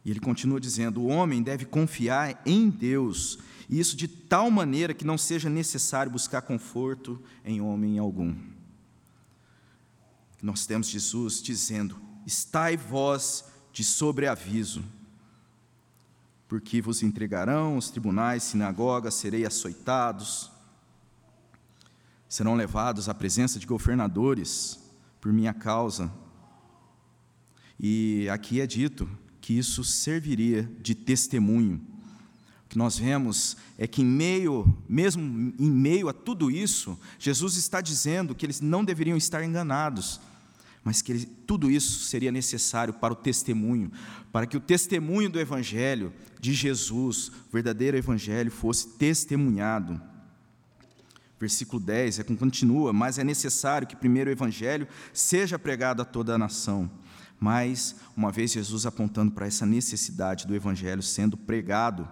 E 0.09 0.11
ele 0.11 0.21
continua 0.21 0.59
dizendo: 0.59 1.03
o 1.03 1.09
homem 1.09 1.43
deve 1.43 1.67
confiar 1.67 2.41
em 2.47 2.71
Deus, 2.71 3.39
e 3.69 3.79
isso 3.79 3.95
de 3.95 4.09
tal 4.09 4.51
maneira 4.51 4.95
que 4.95 5.05
não 5.05 5.19
seja 5.19 5.51
necessário 5.51 6.11
buscar 6.11 6.41
conforto 6.41 7.23
em 7.45 7.61
homem 7.61 7.99
algum. 7.99 8.35
Nós 10.43 10.65
temos 10.65 10.89
Jesus 10.89 11.43
dizendo: 11.43 11.95
Estai 12.25 12.75
vós 12.75 13.45
de 13.71 13.85
sobreaviso, 13.85 14.83
porque 16.49 16.81
vos 16.81 17.03
entregarão 17.03 17.77
os 17.77 17.91
tribunais, 17.91 18.45
sinagogas, 18.45 19.13
serei 19.13 19.45
açoitados, 19.45 20.51
serão 22.27 22.55
levados 22.55 23.11
à 23.11 23.15
presença 23.15 23.59
de 23.59 23.67
governadores 23.67 24.81
por 25.21 25.35
minha 25.35 25.53
causa. 25.53 26.11
E 27.79 28.27
aqui 28.31 28.63
é 28.63 28.67
dito 28.67 29.07
que 29.49 29.55
isso 29.55 29.83
serviria 29.83 30.71
de 30.79 30.95
testemunho. 30.95 31.81
O 32.67 32.69
que 32.69 32.77
nós 32.77 32.99
vemos 32.99 33.57
é 33.79 33.87
que 33.87 34.03
em 34.03 34.05
meio, 34.05 34.77
mesmo 34.87 35.23
em 35.59 35.71
meio 35.71 36.07
a 36.11 36.13
tudo 36.13 36.51
isso, 36.51 37.01
Jesus 37.19 37.57
está 37.57 37.81
dizendo 37.81 38.35
que 38.35 38.45
eles 38.45 38.61
não 38.61 38.85
deveriam 38.85 39.17
estar 39.17 39.43
enganados, 39.43 40.21
mas 40.85 41.01
que 41.01 41.13
ele, 41.13 41.25
tudo 41.47 41.71
isso 41.71 42.01
seria 42.01 42.31
necessário 42.31 42.93
para 42.93 43.15
o 43.15 43.17
testemunho, 43.17 43.91
para 44.31 44.47
que 44.47 44.55
o 44.55 44.61
testemunho 44.61 45.31
do 45.31 45.41
evangelho 45.41 46.13
de 46.39 46.53
Jesus, 46.53 47.29
o 47.29 47.51
verdadeiro 47.51 47.97
evangelho, 47.97 48.51
fosse 48.51 48.99
testemunhado. 48.99 49.99
Versículo 51.41 51.81
10 51.81 52.19
é 52.19 52.23
continua, 52.23 52.93
mas 52.93 53.19
é 53.19 53.25
necessário 53.25 53.89
que 53.89 53.97
primeiro 53.97 54.29
o 54.29 54.33
evangelho 54.35 54.87
seja 55.11 55.59
pregado 55.59 56.03
a 56.03 56.05
toda 56.05 56.35
a 56.35 56.39
nação. 56.39 56.91
Mas, 57.41 57.95
uma 58.17 58.33
vez 58.33 58.53
Jesus 58.53 58.85
apontando 58.85 59.33
para 59.33 59.47
essa 59.47 59.65
necessidade 59.65 60.47
do 60.47 60.55
Evangelho 60.55 61.03
sendo 61.03 61.37
pregado, 61.37 62.09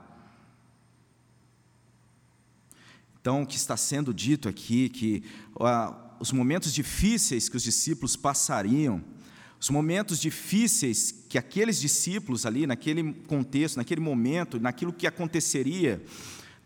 então 3.20 3.42
o 3.42 3.46
que 3.46 3.56
está 3.56 3.76
sendo 3.76 4.14
dito 4.14 4.48
aqui, 4.48 4.88
que 4.88 5.24
ah, 5.60 5.96
os 6.20 6.30
momentos 6.30 6.72
difíceis 6.72 7.48
que 7.48 7.56
os 7.56 7.62
discípulos 7.62 8.14
passariam, 8.14 9.02
os 9.58 9.68
momentos 9.68 10.20
difíceis 10.20 11.24
que 11.28 11.36
aqueles 11.36 11.80
discípulos 11.80 12.46
ali, 12.46 12.66
naquele 12.66 13.12
contexto, 13.12 13.78
naquele 13.78 14.00
momento, 14.00 14.60
naquilo 14.60 14.92
que 14.92 15.06
aconteceria 15.06 16.04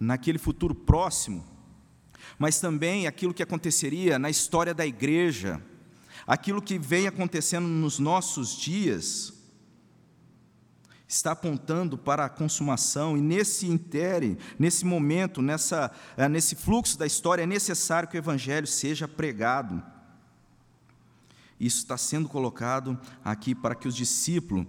naquele 0.00 0.38
futuro 0.38 0.74
próximo, 0.74 1.44
mas 2.38 2.58
também 2.58 3.06
aquilo 3.06 3.34
que 3.34 3.42
aconteceria 3.42 4.18
na 4.18 4.30
história 4.30 4.72
da 4.72 4.86
igreja, 4.86 5.62
aquilo 6.30 6.62
que 6.62 6.78
vem 6.78 7.08
acontecendo 7.08 7.66
nos 7.66 7.98
nossos 7.98 8.56
dias 8.56 9.32
está 11.08 11.32
apontando 11.32 11.98
para 11.98 12.24
a 12.24 12.28
consumação 12.28 13.18
e 13.18 13.20
nesse 13.20 13.66
intere, 13.66 14.38
nesse 14.56 14.84
momento, 14.84 15.42
nessa, 15.42 15.90
eh, 16.16 16.28
nesse 16.28 16.54
fluxo 16.54 16.96
da 16.96 17.04
história 17.04 17.42
é 17.42 17.46
necessário 17.46 18.08
que 18.08 18.16
o 18.16 18.20
evangelho 18.20 18.68
seja 18.68 19.08
pregado. 19.08 19.82
Isso 21.58 21.78
está 21.78 21.98
sendo 21.98 22.28
colocado 22.28 22.96
aqui 23.24 23.52
para 23.52 23.74
que 23.74 23.88
os 23.88 23.96
discípulos 23.96 24.68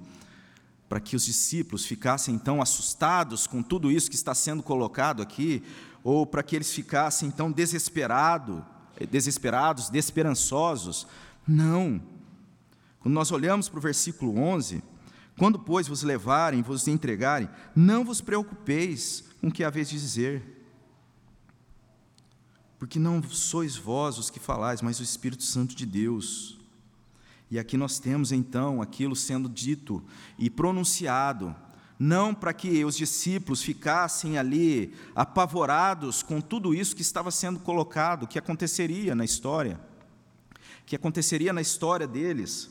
para 0.89 0.99
que 0.99 1.15
os 1.15 1.23
discípulos 1.23 1.85
ficassem 1.85 2.33
então 2.33 2.59
assustados 2.59 3.45
com 3.45 3.61
tudo 3.61 3.91
isso 3.91 4.09
que 4.09 4.15
está 4.15 4.35
sendo 4.35 4.61
colocado 4.61 5.21
aqui, 5.21 5.63
ou 6.03 6.25
para 6.25 6.43
que 6.43 6.53
eles 6.53 6.73
ficassem 6.73 7.29
então 7.29 7.49
desesperado, 7.49 8.65
desesperados, 9.09 9.89
desesperançosos. 9.89 11.07
Não. 11.47 12.01
Quando 12.99 13.15
nós 13.15 13.31
olhamos 13.31 13.67
para 13.67 13.79
o 13.79 13.81
versículo 13.81 14.37
11, 14.37 14.83
quando, 15.37 15.57
pois, 15.57 15.87
vos 15.87 16.03
levarem, 16.03 16.61
vos 16.61 16.87
entregarem, 16.87 17.49
não 17.75 18.05
vos 18.05 18.21
preocupeis 18.21 19.23
com 19.39 19.47
o 19.47 19.51
que 19.51 19.63
haveis 19.63 19.89
de 19.89 19.99
dizer, 19.99 20.43
porque 22.77 22.99
não 22.99 23.21
sois 23.23 23.75
vós 23.75 24.17
os 24.17 24.29
que 24.29 24.39
falais, 24.39 24.81
mas 24.81 24.99
o 24.99 25.03
Espírito 25.03 25.43
Santo 25.43 25.75
de 25.75 25.85
Deus. 25.85 26.59
E 27.49 27.59
aqui 27.59 27.75
nós 27.75 27.99
temos 27.99 28.31
então 28.31 28.81
aquilo 28.81 29.15
sendo 29.15 29.49
dito 29.49 30.03
e 30.37 30.49
pronunciado, 30.49 31.55
não 31.97 32.33
para 32.33 32.53
que 32.53 32.83
os 32.85 32.95
discípulos 32.95 33.61
ficassem 33.61 34.37
ali 34.37 34.93
apavorados 35.15 36.23
com 36.23 36.39
tudo 36.39 36.73
isso 36.73 36.95
que 36.95 37.01
estava 37.01 37.29
sendo 37.29 37.59
colocado, 37.59 38.27
que 38.27 38.39
aconteceria 38.39 39.13
na 39.13 39.25
história, 39.25 39.79
que 40.91 40.95
aconteceria 40.97 41.53
na 41.53 41.61
história 41.61 42.05
deles. 42.05 42.69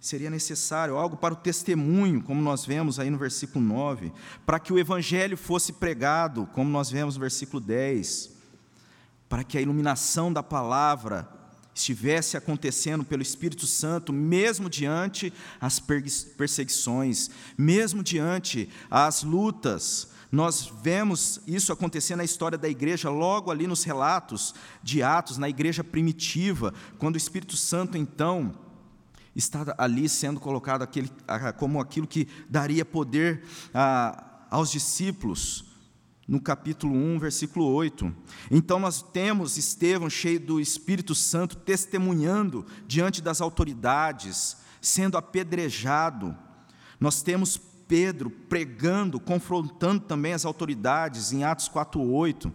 Seria 0.00 0.30
necessário 0.30 0.96
algo 0.96 1.18
para 1.18 1.34
o 1.34 1.36
testemunho, 1.36 2.22
como 2.22 2.40
nós 2.40 2.64
vemos 2.64 2.98
aí 2.98 3.10
no 3.10 3.18
versículo 3.18 3.62
9, 3.62 4.10
para 4.46 4.58
que 4.58 4.72
o 4.72 4.78
evangelho 4.78 5.36
fosse 5.36 5.74
pregado, 5.74 6.48
como 6.54 6.70
nós 6.70 6.90
vemos 6.90 7.14
no 7.14 7.20
versículo 7.20 7.60
10, 7.60 8.30
para 9.28 9.44
que 9.44 9.58
a 9.58 9.60
iluminação 9.60 10.32
da 10.32 10.42
palavra 10.42 11.28
estivesse 11.74 12.38
acontecendo 12.38 13.04
pelo 13.04 13.20
Espírito 13.20 13.66
Santo, 13.66 14.10
mesmo 14.10 14.70
diante 14.70 15.30
as 15.60 15.78
perseguições, 15.78 17.28
mesmo 17.58 18.02
diante 18.02 18.66
as 18.90 19.22
lutas. 19.22 20.08
Nós 20.32 20.72
vemos 20.82 21.42
isso 21.46 21.74
acontecer 21.74 22.16
na 22.16 22.24
história 22.24 22.56
da 22.56 22.66
igreja, 22.66 23.10
logo 23.10 23.50
ali 23.50 23.66
nos 23.66 23.84
relatos 23.84 24.54
de 24.82 25.02
Atos, 25.02 25.36
na 25.36 25.46
igreja 25.46 25.84
primitiva, 25.84 26.72
quando 26.96 27.16
o 27.16 27.18
Espírito 27.18 27.54
Santo, 27.54 27.98
então, 27.98 28.54
está 29.36 29.74
ali 29.76 30.08
sendo 30.08 30.40
colocado 30.40 30.80
aquele, 30.80 31.10
como 31.58 31.78
aquilo 31.78 32.06
que 32.06 32.26
daria 32.48 32.82
poder 32.82 33.44
a, 33.74 34.46
aos 34.50 34.70
discípulos 34.70 35.66
no 36.26 36.40
capítulo 36.40 36.94
1, 36.94 37.18
versículo 37.18 37.66
8. 37.66 38.14
Então 38.50 38.78
nós 38.78 39.02
temos 39.02 39.58
Estevão 39.58 40.08
cheio 40.08 40.40
do 40.40 40.58
Espírito 40.58 41.14
Santo 41.14 41.56
testemunhando 41.56 42.64
diante 42.86 43.20
das 43.20 43.42
autoridades, 43.42 44.56
sendo 44.80 45.18
apedrejado. 45.18 46.34
Nós 46.98 47.22
temos 47.22 47.60
Pedro 47.92 48.30
pregando, 48.30 49.20
confrontando 49.20 50.00
também 50.00 50.32
as 50.32 50.46
autoridades 50.46 51.30
em 51.30 51.44
Atos 51.44 51.68
4:8. 51.68 52.50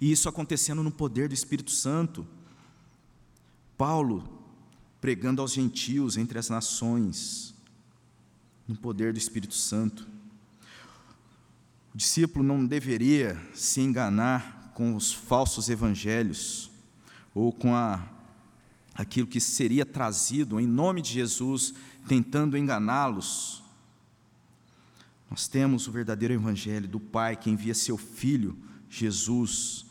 E 0.00 0.12
isso 0.12 0.28
acontecendo 0.28 0.80
no 0.80 0.92
poder 0.92 1.26
do 1.26 1.34
Espírito 1.34 1.72
Santo. 1.72 2.24
Paulo 3.76 4.44
pregando 5.00 5.42
aos 5.42 5.52
gentios 5.52 6.16
entre 6.16 6.38
as 6.38 6.48
nações, 6.48 7.52
no 8.68 8.76
poder 8.76 9.12
do 9.12 9.18
Espírito 9.18 9.54
Santo. 9.54 10.06
O 11.92 11.98
discípulo 11.98 12.44
não 12.44 12.64
deveria 12.64 13.36
se 13.52 13.80
enganar 13.80 14.70
com 14.72 14.94
os 14.94 15.12
falsos 15.12 15.68
evangelhos 15.68 16.70
ou 17.34 17.52
com 17.52 17.74
a, 17.74 18.08
aquilo 18.94 19.26
que 19.26 19.40
seria 19.40 19.84
trazido 19.84 20.60
em 20.60 20.66
nome 20.66 21.02
de 21.02 21.10
Jesus, 21.10 21.74
tentando 22.06 22.56
enganá-los. 22.56 23.63
Nós 25.34 25.48
temos 25.48 25.88
o 25.88 25.90
verdadeiro 25.90 26.32
evangelho 26.32 26.86
do 26.86 27.00
Pai 27.00 27.34
que 27.34 27.50
envia 27.50 27.74
seu 27.74 27.98
filho, 27.98 28.56
Jesus. 28.88 29.84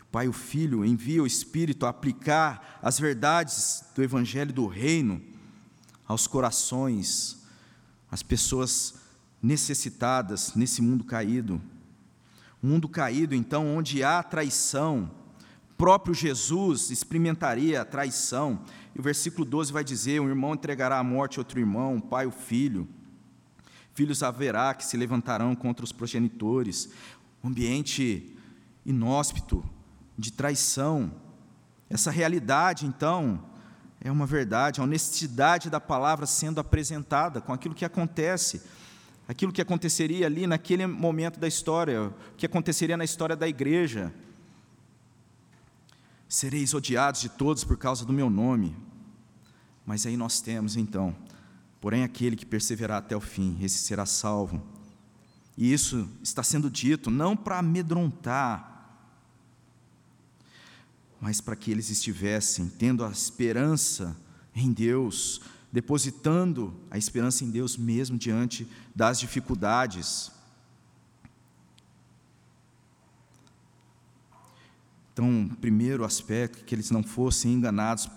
O 0.00 0.06
Pai 0.06 0.26
o 0.26 0.32
Filho 0.32 0.82
envia 0.82 1.22
o 1.22 1.26
Espírito 1.26 1.84
a 1.84 1.90
aplicar 1.90 2.80
as 2.80 2.98
verdades 2.98 3.84
do 3.94 4.02
evangelho 4.02 4.50
do 4.50 4.66
reino 4.66 5.20
aos 6.08 6.26
corações, 6.26 7.44
às 8.10 8.22
pessoas 8.22 8.94
necessitadas 9.42 10.54
nesse 10.54 10.80
mundo 10.80 11.04
caído. 11.04 11.60
Um 12.62 12.68
mundo 12.68 12.88
caído, 12.88 13.34
então, 13.34 13.76
onde 13.76 14.02
há 14.02 14.22
traição. 14.22 15.10
Próprio 15.76 16.14
Jesus 16.14 16.90
experimentaria 16.90 17.82
a 17.82 17.84
traição. 17.84 18.64
E 18.94 19.00
o 19.00 19.02
versículo 19.02 19.44
12 19.44 19.70
vai 19.70 19.84
dizer: 19.84 20.18
Um 20.18 20.30
irmão 20.30 20.54
entregará 20.54 20.98
à 20.98 21.04
morte 21.04 21.38
outro 21.38 21.60
irmão, 21.60 21.96
um 21.96 22.00
pai 22.00 22.24
o 22.24 22.30
filho. 22.30 22.88
Filhos 23.94 24.22
haverá 24.22 24.74
que 24.74 24.84
se 24.84 24.96
levantarão 24.96 25.54
contra 25.54 25.84
os 25.84 25.92
progenitores. 25.92 26.90
Um 27.42 27.48
ambiente 27.48 28.36
inóspito, 28.84 29.64
de 30.16 30.32
traição. 30.32 31.12
Essa 31.88 32.10
realidade, 32.10 32.86
então, 32.86 33.44
é 34.00 34.10
uma 34.10 34.26
verdade, 34.26 34.80
a 34.80 34.84
honestidade 34.84 35.70
da 35.70 35.80
palavra 35.80 36.26
sendo 36.26 36.60
apresentada 36.60 37.40
com 37.40 37.52
aquilo 37.52 37.74
que 37.74 37.84
acontece 37.84 38.62
aquilo 39.28 39.52
que 39.52 39.62
aconteceria 39.62 40.26
ali 40.26 40.46
naquele 40.46 40.86
momento 40.86 41.40
da 41.40 41.48
história, 41.48 42.02
o 42.02 42.12
que 42.36 42.46
aconteceria 42.46 42.96
na 42.96 43.04
história 43.04 43.34
da 43.34 43.48
igreja. 43.48 44.12
Sereis 46.28 46.74
odiados 46.74 47.20
de 47.20 47.28
todos 47.28 47.64
por 47.64 47.76
causa 47.76 48.04
do 48.04 48.12
meu 48.12 48.28
nome. 48.28 48.76
Mas 49.86 50.06
aí 50.06 50.16
nós 50.16 50.40
temos 50.40 50.76
então, 50.76 51.14
porém 51.84 52.02
aquele 52.02 52.34
que 52.34 52.46
perseverar 52.46 52.96
até 52.96 53.14
o 53.14 53.20
fim, 53.20 53.58
esse 53.60 53.76
será 53.76 54.06
salvo. 54.06 54.66
E 55.54 55.70
isso 55.70 56.08
está 56.22 56.42
sendo 56.42 56.70
dito 56.70 57.10
não 57.10 57.36
para 57.36 57.58
amedrontar, 57.58 58.88
mas 61.20 61.42
para 61.42 61.54
que 61.54 61.70
eles 61.70 61.90
estivessem 61.90 62.70
tendo 62.70 63.04
a 63.04 63.10
esperança 63.10 64.16
em 64.54 64.72
Deus, 64.72 65.42
depositando 65.70 66.74
a 66.90 66.96
esperança 66.96 67.44
em 67.44 67.50
Deus 67.50 67.76
mesmo 67.76 68.16
diante 68.16 68.66
das 68.94 69.20
dificuldades. 69.20 70.32
Então, 75.12 75.50
primeiro 75.60 76.02
aspecto, 76.02 76.64
que 76.64 76.74
eles 76.74 76.90
não 76.90 77.02
fossem 77.02 77.52
enganados 77.52 78.08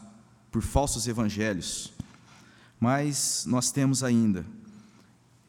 por 0.49 0.61
falsos 0.61 1.05
evangelhos. 1.05 1.96
Mas 2.79 3.45
nós 3.47 3.71
temos 3.71 4.03
ainda, 4.03 4.45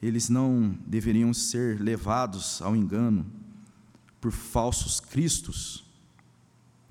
eles 0.00 0.28
não 0.28 0.76
deveriam 0.86 1.34
ser 1.34 1.80
levados 1.80 2.62
ao 2.62 2.74
engano 2.74 3.26
por 4.20 4.32
falsos 4.32 5.00
cristos. 5.00 5.84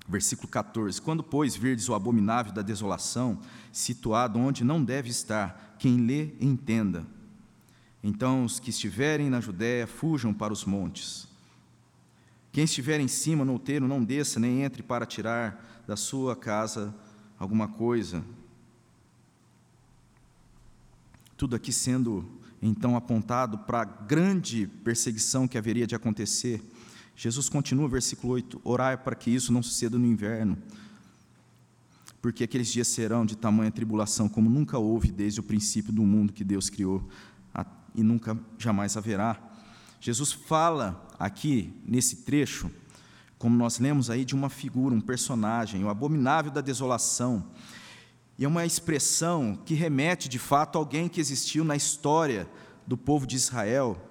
Versículo 0.08 0.48
14: 0.48 1.00
Quando, 1.02 1.22
pois, 1.22 1.56
virdes 1.56 1.88
o 1.88 1.94
abominável 1.94 2.52
da 2.52 2.62
desolação, 2.62 3.38
situado 3.72 4.38
onde 4.38 4.64
não 4.64 4.82
deve 4.82 5.10
estar, 5.10 5.76
quem 5.78 6.06
lê, 6.06 6.32
entenda. 6.40 7.06
Então, 8.02 8.44
os 8.44 8.60
que 8.60 8.70
estiverem 8.70 9.28
na 9.28 9.40
Judéia, 9.40 9.86
fujam 9.86 10.32
para 10.32 10.52
os 10.52 10.64
montes. 10.64 11.26
Quem 12.52 12.64
estiver 12.64 13.00
em 13.00 13.08
cima 13.08 13.44
no 13.44 13.52
outeiro, 13.52 13.86
não 13.86 14.02
desça, 14.02 14.40
nem 14.40 14.62
entre 14.62 14.82
para 14.82 15.04
tirar 15.04 15.82
da 15.86 15.96
sua 15.96 16.34
casa 16.34 16.94
alguma 17.38 17.68
coisa. 17.68 18.24
Tudo 21.38 21.56
aqui 21.56 21.72
sendo, 21.72 22.28
então, 22.60 22.94
apontado 22.94 23.56
para 23.56 23.80
a 23.80 23.84
grande 23.86 24.66
perseguição 24.84 25.48
que 25.48 25.56
haveria 25.56 25.86
de 25.86 25.94
acontecer 25.94 26.62
Jesus 27.18 27.48
continua, 27.48 27.88
versículo 27.88 28.34
8: 28.34 28.60
Orai 28.62 28.96
para 28.96 29.16
que 29.16 29.28
isso 29.28 29.52
não 29.52 29.60
suceda 29.60 29.98
no 29.98 30.06
inverno, 30.06 30.56
porque 32.22 32.44
aqueles 32.44 32.68
dias 32.68 32.86
serão 32.86 33.26
de 33.26 33.36
tamanha 33.36 33.72
tribulação 33.72 34.28
como 34.28 34.48
nunca 34.48 34.78
houve 34.78 35.10
desde 35.10 35.40
o 35.40 35.42
princípio 35.42 35.92
do 35.92 36.02
mundo 36.02 36.32
que 36.32 36.44
Deus 36.44 36.70
criou 36.70 37.02
e 37.92 38.04
nunca 38.04 38.38
jamais 38.56 38.96
haverá. 38.96 39.36
Jesus 40.00 40.30
fala 40.30 41.08
aqui 41.18 41.72
nesse 41.84 42.18
trecho, 42.18 42.70
como 43.36 43.56
nós 43.56 43.80
lemos 43.80 44.10
aí, 44.10 44.24
de 44.24 44.36
uma 44.36 44.48
figura, 44.48 44.94
um 44.94 45.00
personagem, 45.00 45.82
o 45.82 45.88
abominável 45.88 46.52
da 46.52 46.60
desolação. 46.60 47.44
E 48.38 48.44
é 48.44 48.48
uma 48.48 48.64
expressão 48.64 49.58
que 49.64 49.74
remete 49.74 50.28
de 50.28 50.38
fato 50.38 50.76
a 50.76 50.80
alguém 50.80 51.08
que 51.08 51.20
existiu 51.20 51.64
na 51.64 51.74
história 51.74 52.48
do 52.86 52.96
povo 52.96 53.26
de 53.26 53.36
Israel, 53.36 54.08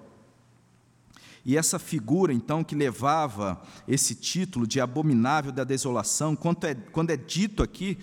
e 1.48 1.56
essa 1.56 1.78
figura, 1.78 2.30
então, 2.30 2.62
que 2.62 2.74
levava 2.74 3.62
esse 3.88 4.14
título 4.14 4.66
de 4.66 4.82
abominável 4.82 5.50
da 5.50 5.64
desolação, 5.64 6.36
quando 6.36 6.64
é, 6.64 6.74
quando 6.74 7.08
é 7.08 7.16
dito 7.16 7.62
aqui, 7.62 7.96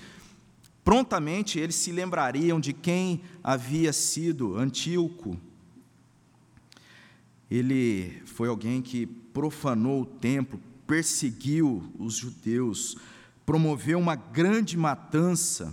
prontamente 0.83 1.59
eles 1.59 1.75
se 1.75 1.91
lembrariam 1.91 2.59
de 2.59 2.73
quem 2.73 3.21
havia 3.43 3.93
sido 3.93 4.57
Antíoco. 4.57 5.37
Ele 7.49 8.19
foi 8.25 8.49
alguém 8.49 8.81
que 8.81 9.05
profanou 9.05 10.01
o 10.01 10.05
templo, 10.07 10.59
perseguiu 10.87 11.83
os 11.99 12.15
judeus, 12.15 12.97
promoveu 13.45 13.99
uma 13.99 14.15
grande 14.15 14.75
matança. 14.75 15.71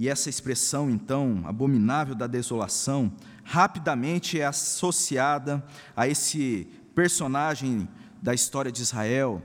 E 0.00 0.08
essa 0.08 0.30
expressão, 0.30 0.88
então, 0.88 1.42
abominável 1.44 2.14
da 2.14 2.26
desolação, 2.26 3.12
rapidamente 3.44 4.40
é 4.40 4.46
associada 4.46 5.62
a 5.94 6.08
esse 6.08 6.66
personagem 6.94 7.86
da 8.22 8.32
história 8.32 8.72
de 8.72 8.80
Israel, 8.80 9.42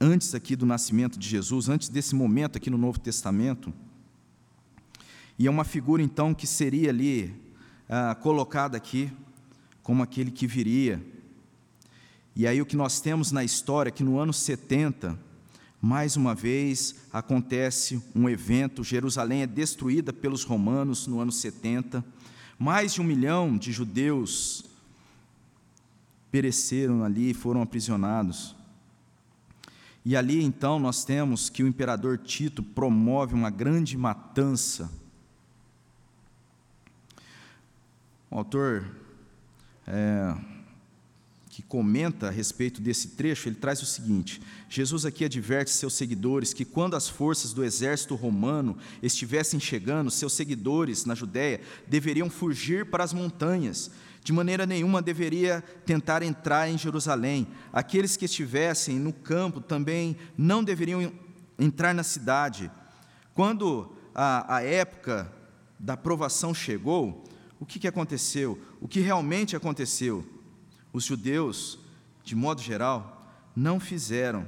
antes 0.00 0.34
aqui 0.34 0.56
do 0.56 0.64
nascimento 0.64 1.18
de 1.18 1.28
Jesus, 1.28 1.68
antes 1.68 1.90
desse 1.90 2.14
momento 2.14 2.56
aqui 2.56 2.70
no 2.70 2.78
Novo 2.78 2.98
Testamento. 2.98 3.74
E 5.38 5.46
é 5.46 5.50
uma 5.50 5.64
figura, 5.64 6.02
então, 6.02 6.32
que 6.32 6.46
seria 6.46 6.88
ali 6.88 7.38
ah, 7.90 8.14
colocada 8.14 8.74
aqui 8.74 9.12
como 9.82 10.02
aquele 10.02 10.30
que 10.30 10.46
viria. 10.46 10.98
E 12.34 12.46
aí 12.46 12.62
o 12.62 12.64
que 12.64 12.74
nós 12.74 13.02
temos 13.02 13.32
na 13.32 13.44
história 13.44 13.90
é 13.90 13.92
que 13.92 14.02
no 14.02 14.18
ano 14.18 14.32
70, 14.32 15.18
mais 15.84 16.16
uma 16.16 16.32
vez 16.32 16.94
acontece 17.12 18.00
um 18.14 18.28
evento, 18.28 18.84
Jerusalém 18.84 19.42
é 19.42 19.46
destruída 19.48 20.12
pelos 20.12 20.44
romanos 20.44 21.08
no 21.08 21.18
ano 21.18 21.32
70, 21.32 22.04
mais 22.56 22.94
de 22.94 23.00
um 23.00 23.04
milhão 23.04 23.58
de 23.58 23.72
judeus 23.72 24.64
pereceram 26.30 27.02
ali 27.02 27.30
e 27.30 27.34
foram 27.34 27.60
aprisionados. 27.60 28.54
E 30.04 30.16
ali 30.16 30.40
então 30.44 30.78
nós 30.78 31.04
temos 31.04 31.50
que 31.50 31.64
o 31.64 31.66
imperador 31.66 32.16
Tito 32.16 32.62
promove 32.62 33.34
uma 33.34 33.50
grande 33.50 33.98
matança. 33.98 34.88
O 38.30 38.38
autor 38.38 38.86
é, 39.84 40.34
que 41.62 41.68
comenta 41.68 42.28
a 42.28 42.30
respeito 42.30 42.80
desse 42.80 43.08
trecho, 43.08 43.48
ele 43.48 43.56
traz 43.56 43.80
o 43.82 43.86
seguinte: 43.86 44.42
Jesus 44.68 45.06
aqui 45.06 45.24
adverte 45.24 45.70
seus 45.70 45.94
seguidores 45.94 46.52
que 46.52 46.64
quando 46.64 46.96
as 46.96 47.08
forças 47.08 47.52
do 47.52 47.64
exército 47.64 48.14
romano 48.14 48.76
estivessem 49.02 49.60
chegando, 49.60 50.10
seus 50.10 50.32
seguidores 50.32 51.04
na 51.04 51.14
Judéia 51.14 51.60
deveriam 51.86 52.28
fugir 52.28 52.86
para 52.86 53.04
as 53.04 53.12
montanhas. 53.12 53.90
De 54.24 54.32
maneira 54.32 54.66
nenhuma 54.66 55.02
deveria 55.02 55.62
tentar 55.84 56.22
entrar 56.22 56.68
em 56.68 56.78
Jerusalém. 56.78 57.46
Aqueles 57.72 58.16
que 58.16 58.24
estivessem 58.24 58.98
no 58.98 59.12
campo 59.12 59.60
também 59.60 60.16
não 60.36 60.62
deveriam 60.62 61.12
entrar 61.58 61.92
na 61.92 62.04
cidade. 62.04 62.70
Quando 63.34 63.92
a, 64.14 64.56
a 64.56 64.62
época 64.62 65.32
da 65.78 65.96
provação 65.96 66.54
chegou, 66.54 67.24
o 67.58 67.66
que, 67.66 67.80
que 67.80 67.88
aconteceu? 67.88 68.60
O 68.80 68.86
que 68.86 69.00
realmente 69.00 69.56
aconteceu? 69.56 70.24
Os 70.92 71.04
judeus, 71.04 71.78
de 72.22 72.34
modo 72.34 72.60
geral, 72.60 73.26
não 73.56 73.80
fizeram, 73.80 74.46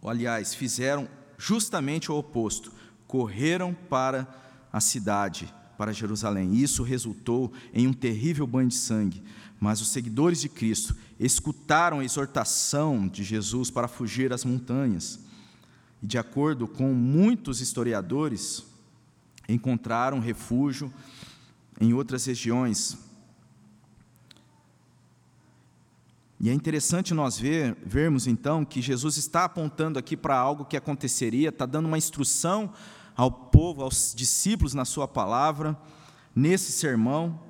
ou, 0.00 0.08
aliás, 0.08 0.54
fizeram 0.54 1.08
justamente 1.38 2.10
o 2.10 2.16
oposto, 2.16 2.72
correram 3.06 3.74
para 3.74 4.26
a 4.72 4.80
cidade, 4.80 5.52
para 5.76 5.92
Jerusalém. 5.92 6.54
Isso 6.54 6.82
resultou 6.82 7.52
em 7.72 7.86
um 7.86 7.92
terrível 7.92 8.46
banho 8.46 8.68
de 8.68 8.74
sangue. 8.74 9.22
Mas 9.60 9.80
os 9.80 9.88
seguidores 9.88 10.40
de 10.40 10.48
Cristo 10.48 10.94
escutaram 11.18 12.00
a 12.00 12.04
exortação 12.04 13.08
de 13.08 13.24
Jesus 13.24 13.70
para 13.70 13.88
fugir 13.88 14.32
às 14.32 14.44
montanhas. 14.44 15.20
E, 16.02 16.06
de 16.06 16.18
acordo 16.18 16.68
com 16.68 16.92
muitos 16.92 17.60
historiadores, 17.60 18.64
encontraram 19.48 20.18
refúgio 20.20 20.92
em 21.80 21.92
outras 21.92 22.26
regiões 22.26 22.98
E 26.38 26.50
é 26.50 26.52
interessante 26.52 27.14
nós 27.14 27.38
ver, 27.38 27.76
vermos 27.84 28.26
então 28.26 28.64
que 28.64 28.82
Jesus 28.82 29.16
está 29.16 29.44
apontando 29.44 29.98
aqui 29.98 30.16
para 30.16 30.36
algo 30.36 30.66
que 30.66 30.76
aconteceria, 30.76 31.48
está 31.48 31.64
dando 31.64 31.86
uma 31.86 31.96
instrução 31.96 32.72
ao 33.16 33.30
povo, 33.30 33.82
aos 33.82 34.12
discípulos 34.14 34.74
na 34.74 34.84
sua 34.84 35.08
palavra, 35.08 35.76
nesse 36.34 36.72
sermão. 36.72 37.40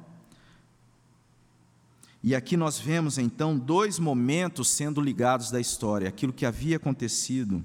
E 2.22 2.34
aqui 2.34 2.56
nós 2.56 2.78
vemos 2.78 3.18
então 3.18 3.58
dois 3.58 3.98
momentos 3.98 4.68
sendo 4.68 5.00
ligados 5.00 5.50
da 5.50 5.60
história: 5.60 6.08
aquilo 6.08 6.32
que 6.32 6.46
havia 6.46 6.76
acontecido, 6.76 7.64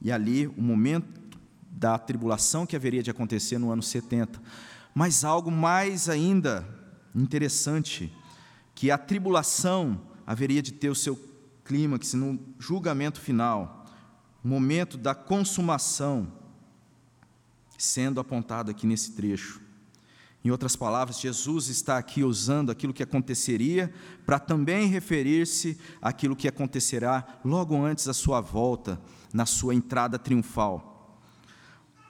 e 0.00 0.12
ali 0.12 0.46
o 0.46 0.62
momento 0.62 1.20
da 1.68 1.98
tribulação 1.98 2.64
que 2.64 2.76
haveria 2.76 3.02
de 3.02 3.10
acontecer 3.10 3.58
no 3.58 3.72
ano 3.72 3.82
70. 3.82 4.40
Mas 4.94 5.24
algo 5.24 5.50
mais 5.50 6.08
ainda 6.08 6.66
interessante 7.14 8.12
que 8.80 8.90
a 8.90 8.96
tribulação 8.96 10.00
haveria 10.26 10.62
de 10.62 10.72
ter 10.72 10.88
o 10.88 10.94
seu 10.94 11.14
clímax 11.66 12.14
no 12.14 12.40
julgamento 12.58 13.20
final, 13.20 13.84
momento 14.42 14.96
da 14.96 15.14
consumação, 15.14 16.32
sendo 17.76 18.18
apontado 18.18 18.70
aqui 18.70 18.86
nesse 18.86 19.12
trecho. 19.12 19.60
Em 20.42 20.50
outras 20.50 20.76
palavras, 20.76 21.20
Jesus 21.20 21.68
está 21.68 21.98
aqui 21.98 22.24
usando 22.24 22.70
aquilo 22.70 22.94
que 22.94 23.02
aconteceria 23.02 23.92
para 24.24 24.38
também 24.38 24.88
referir-se 24.88 25.78
àquilo 26.00 26.34
que 26.34 26.48
acontecerá 26.48 27.38
logo 27.44 27.76
antes 27.84 28.06
da 28.06 28.14
sua 28.14 28.40
volta, 28.40 28.98
na 29.30 29.44
sua 29.44 29.74
entrada 29.74 30.18
triunfal. 30.18 31.18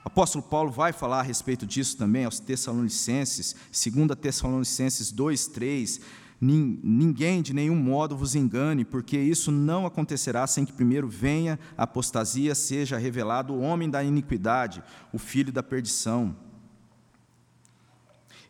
Apóstolo 0.05 0.43
Paulo 0.43 0.71
vai 0.71 0.93
falar 0.93 1.19
a 1.19 1.23
respeito 1.23 1.65
disso 1.65 1.97
também 1.97 2.23
aos 2.23 2.39
Tessalonicenses, 2.39 3.55
2 3.71 4.17
Tessalonicenses 4.19 5.11
2, 5.11 5.47
3, 5.47 6.01
Ninguém 6.43 7.39
de 7.43 7.53
nenhum 7.53 7.75
modo 7.75 8.17
vos 8.17 8.33
engane, 8.33 8.83
porque 8.83 9.15
isso 9.15 9.51
não 9.51 9.85
acontecerá 9.85 10.47
sem 10.47 10.65
que 10.65 10.73
primeiro 10.73 11.07
venha 11.07 11.59
a 11.77 11.83
apostasia, 11.83 12.55
seja 12.55 12.97
revelado 12.97 13.53
o 13.53 13.61
homem 13.61 13.87
da 13.87 14.03
iniquidade, 14.03 14.81
o 15.13 15.19
filho 15.19 15.51
da 15.51 15.61
perdição. 15.61 16.35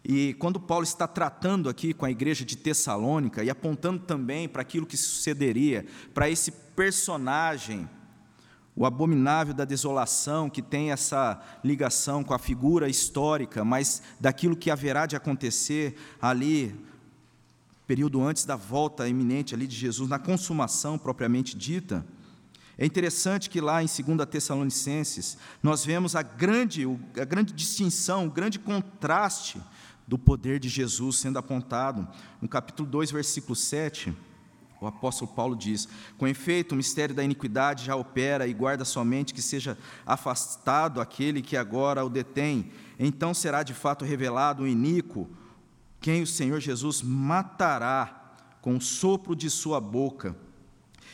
E 0.05 0.33
quando 0.35 0.57
Paulo 0.57 0.85
está 0.85 1.05
tratando 1.05 1.67
aqui 1.67 1.93
com 1.93 2.05
a 2.05 2.11
igreja 2.11 2.45
de 2.45 2.55
Tessalônica 2.55 3.43
e 3.43 3.49
apontando 3.49 3.99
também 3.99 4.47
para 4.47 4.61
aquilo 4.61 4.85
que 4.85 4.95
sucederia, 4.95 5.85
para 6.13 6.29
esse 6.29 6.49
personagem, 6.49 7.89
o 8.73 8.85
abominável 8.85 9.53
da 9.53 9.65
desolação, 9.65 10.49
que 10.49 10.61
tem 10.61 10.91
essa 10.91 11.41
ligação 11.61 12.23
com 12.23 12.33
a 12.33 12.39
figura 12.39 12.87
histórica, 12.87 13.65
mas 13.65 14.01
daquilo 14.17 14.55
que 14.55 14.71
haverá 14.71 15.05
de 15.05 15.17
acontecer 15.17 15.95
ali 16.21 16.73
período 17.87 18.21
antes 18.21 18.45
da 18.45 18.55
volta 18.55 19.07
iminente 19.07 19.53
ali 19.53 19.67
de 19.67 19.75
Jesus, 19.75 20.09
na 20.09 20.19
consumação 20.19 20.97
propriamente 20.97 21.57
dita, 21.57 22.05
é 22.77 22.85
interessante 22.85 23.49
que 23.49 23.61
lá 23.61 23.83
em 23.83 23.85
2 23.85 24.27
Tessalonicenses 24.29 25.37
nós 25.61 25.85
vemos 25.85 26.15
a 26.15 26.21
grande, 26.21 26.85
a 27.19 27.25
grande 27.25 27.53
distinção, 27.53 28.25
o 28.25 28.31
grande 28.31 28.57
contraste 28.57 29.61
do 30.07 30.17
poder 30.17 30.59
de 30.59 30.67
Jesus 30.67 31.17
sendo 31.17 31.37
apontado. 31.37 32.07
No 32.41 32.47
capítulo 32.47 32.89
2, 32.89 33.11
versículo 33.11 33.55
7, 33.55 34.11
o 34.81 34.87
apóstolo 34.87 35.31
Paulo 35.31 35.55
diz: 35.55 35.87
Com 36.17 36.27
efeito, 36.27 36.71
o 36.71 36.75
mistério 36.75 37.13
da 37.13 37.23
iniquidade 37.23 37.85
já 37.85 37.95
opera 37.95 38.47
e 38.47 38.53
guarda 38.53 38.83
somente 38.83 39.33
que 39.33 39.41
seja 39.41 39.77
afastado 40.05 40.99
aquele 40.99 41.41
que 41.41 41.55
agora 41.55 42.03
o 42.03 42.09
detém. 42.09 42.71
Então 42.97 43.33
será 43.33 43.61
de 43.61 43.75
fato 43.75 44.03
revelado 44.03 44.63
o 44.63 44.67
iníquo, 44.67 45.29
quem 46.01 46.23
o 46.23 46.27
Senhor 46.27 46.59
Jesus 46.59 47.03
matará 47.03 48.35
com 48.59 48.75
o 48.75 48.81
sopro 48.81 49.35
de 49.35 49.49
sua 49.49 49.79
boca 49.79 50.35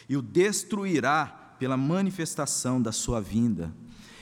e 0.07 0.15
o 0.15 0.21
destruirá 0.21 1.55
pela 1.59 1.75
manifestação 1.75 2.81
da 2.81 2.93
sua 2.93 3.21
vinda. 3.21 3.73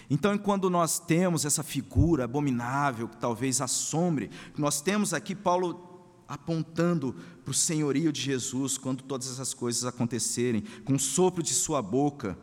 Então, 0.10 0.38
quando 0.38 0.70
nós 0.70 1.00
temos 1.00 1.46
essa 1.46 1.64
figura 1.64 2.26
abominável, 2.26 3.08
que 3.08 3.18
talvez 3.18 3.62
assombre, 3.62 4.30
nós 4.58 4.82
temos 4.82 5.14
aqui 5.14 5.36
Paulo 5.36 5.84
apontando 6.28 7.16
para 7.44 7.52
o 7.52 7.54
senhorio 7.54 8.12
de 8.12 8.22
Jesus, 8.22 8.78
quando 8.78 9.04
todas 9.04 9.32
essas 9.32 9.54
coisas 9.54 9.86
acontecerem, 9.86 10.64
com 10.84 10.94
o 10.94 11.00
sopro 11.00 11.44
de 11.44 11.54
sua 11.54 11.82
boca, 11.82 12.38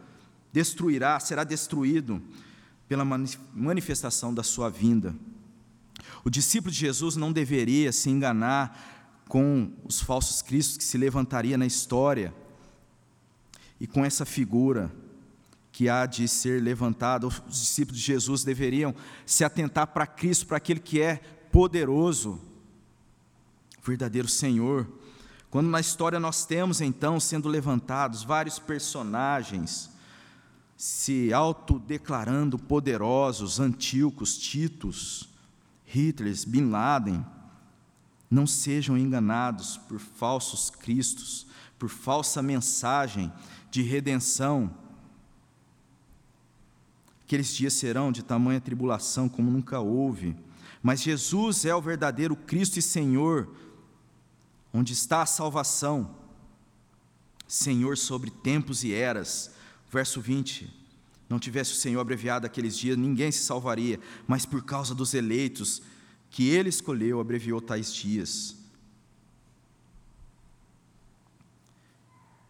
destruirá, 0.52 1.18
será 1.18 1.42
destruído 1.42 2.22
pela 2.86 3.04
manifestação 3.04 4.32
da 4.32 4.42
sua 4.42 4.68
vinda. 4.68 5.14
O 6.24 6.30
discípulo 6.30 6.72
de 6.72 6.78
Jesus 6.78 7.16
não 7.16 7.32
deveria 7.32 7.92
se 7.92 8.08
enganar 8.08 9.24
com 9.28 9.72
os 9.84 10.00
falsos 10.00 10.42
cristos 10.42 10.76
que 10.76 10.84
se 10.84 10.98
levantaria 10.98 11.56
na 11.56 11.66
história 11.66 12.34
e 13.80 13.86
com 13.86 14.04
essa 14.04 14.24
figura 14.24 14.92
que 15.72 15.88
há 15.88 16.06
de 16.06 16.28
ser 16.28 16.62
levantada. 16.62 17.26
Os 17.26 17.42
discípulos 17.48 17.98
de 17.98 18.06
Jesus 18.06 18.44
deveriam 18.44 18.94
se 19.24 19.42
atentar 19.42 19.88
para 19.88 20.06
Cristo, 20.06 20.46
para 20.46 20.58
aquele 20.58 20.80
que 20.80 21.00
é 21.00 21.16
poderoso, 21.50 22.40
verdadeiro 23.82 24.28
Senhor. 24.28 24.86
Quando 25.50 25.68
na 25.68 25.80
história 25.80 26.20
nós 26.20 26.46
temos 26.46 26.80
então 26.80 27.18
sendo 27.18 27.48
levantados 27.48 28.22
vários 28.22 28.58
personagens 28.58 29.90
se 30.76 31.32
autodeclarando 31.32 32.58
poderosos, 32.58 33.60
Antíocos, 33.60 34.36
Titos, 34.36 35.31
Hitler, 35.92 36.34
Bin 36.46 36.70
Laden, 36.70 37.22
não 38.30 38.46
sejam 38.46 38.96
enganados 38.96 39.76
por 39.76 40.00
falsos 40.00 40.70
cristos, 40.70 41.46
por 41.78 41.90
falsa 41.90 42.40
mensagem 42.40 43.30
de 43.70 43.82
redenção. 43.82 44.74
Aqueles 47.22 47.54
dias 47.54 47.74
serão 47.74 48.10
de 48.10 48.22
tamanha 48.22 48.58
tribulação 48.58 49.28
como 49.28 49.50
nunca 49.50 49.80
houve. 49.80 50.34
Mas 50.82 51.02
Jesus 51.02 51.66
é 51.66 51.74
o 51.74 51.82
verdadeiro 51.82 52.34
Cristo 52.34 52.78
e 52.78 52.82
Senhor, 52.82 53.54
onde 54.72 54.94
está 54.94 55.20
a 55.20 55.26
salvação. 55.26 56.16
Senhor 57.46 57.98
sobre 57.98 58.30
tempos 58.30 58.82
e 58.82 58.94
eras. 58.94 59.50
Verso 59.90 60.22
20. 60.22 60.81
Não 61.32 61.38
tivesse 61.38 61.72
o 61.72 61.76
Senhor 61.76 61.98
abreviado 61.98 62.44
aqueles 62.44 62.76
dias, 62.76 62.94
ninguém 62.94 63.32
se 63.32 63.38
salvaria, 63.38 63.98
mas 64.28 64.44
por 64.44 64.62
causa 64.62 64.94
dos 64.94 65.14
eleitos 65.14 65.80
que 66.28 66.50
ele 66.50 66.68
escolheu, 66.68 67.18
abreviou 67.20 67.58
tais 67.58 67.90
dias. 67.90 68.54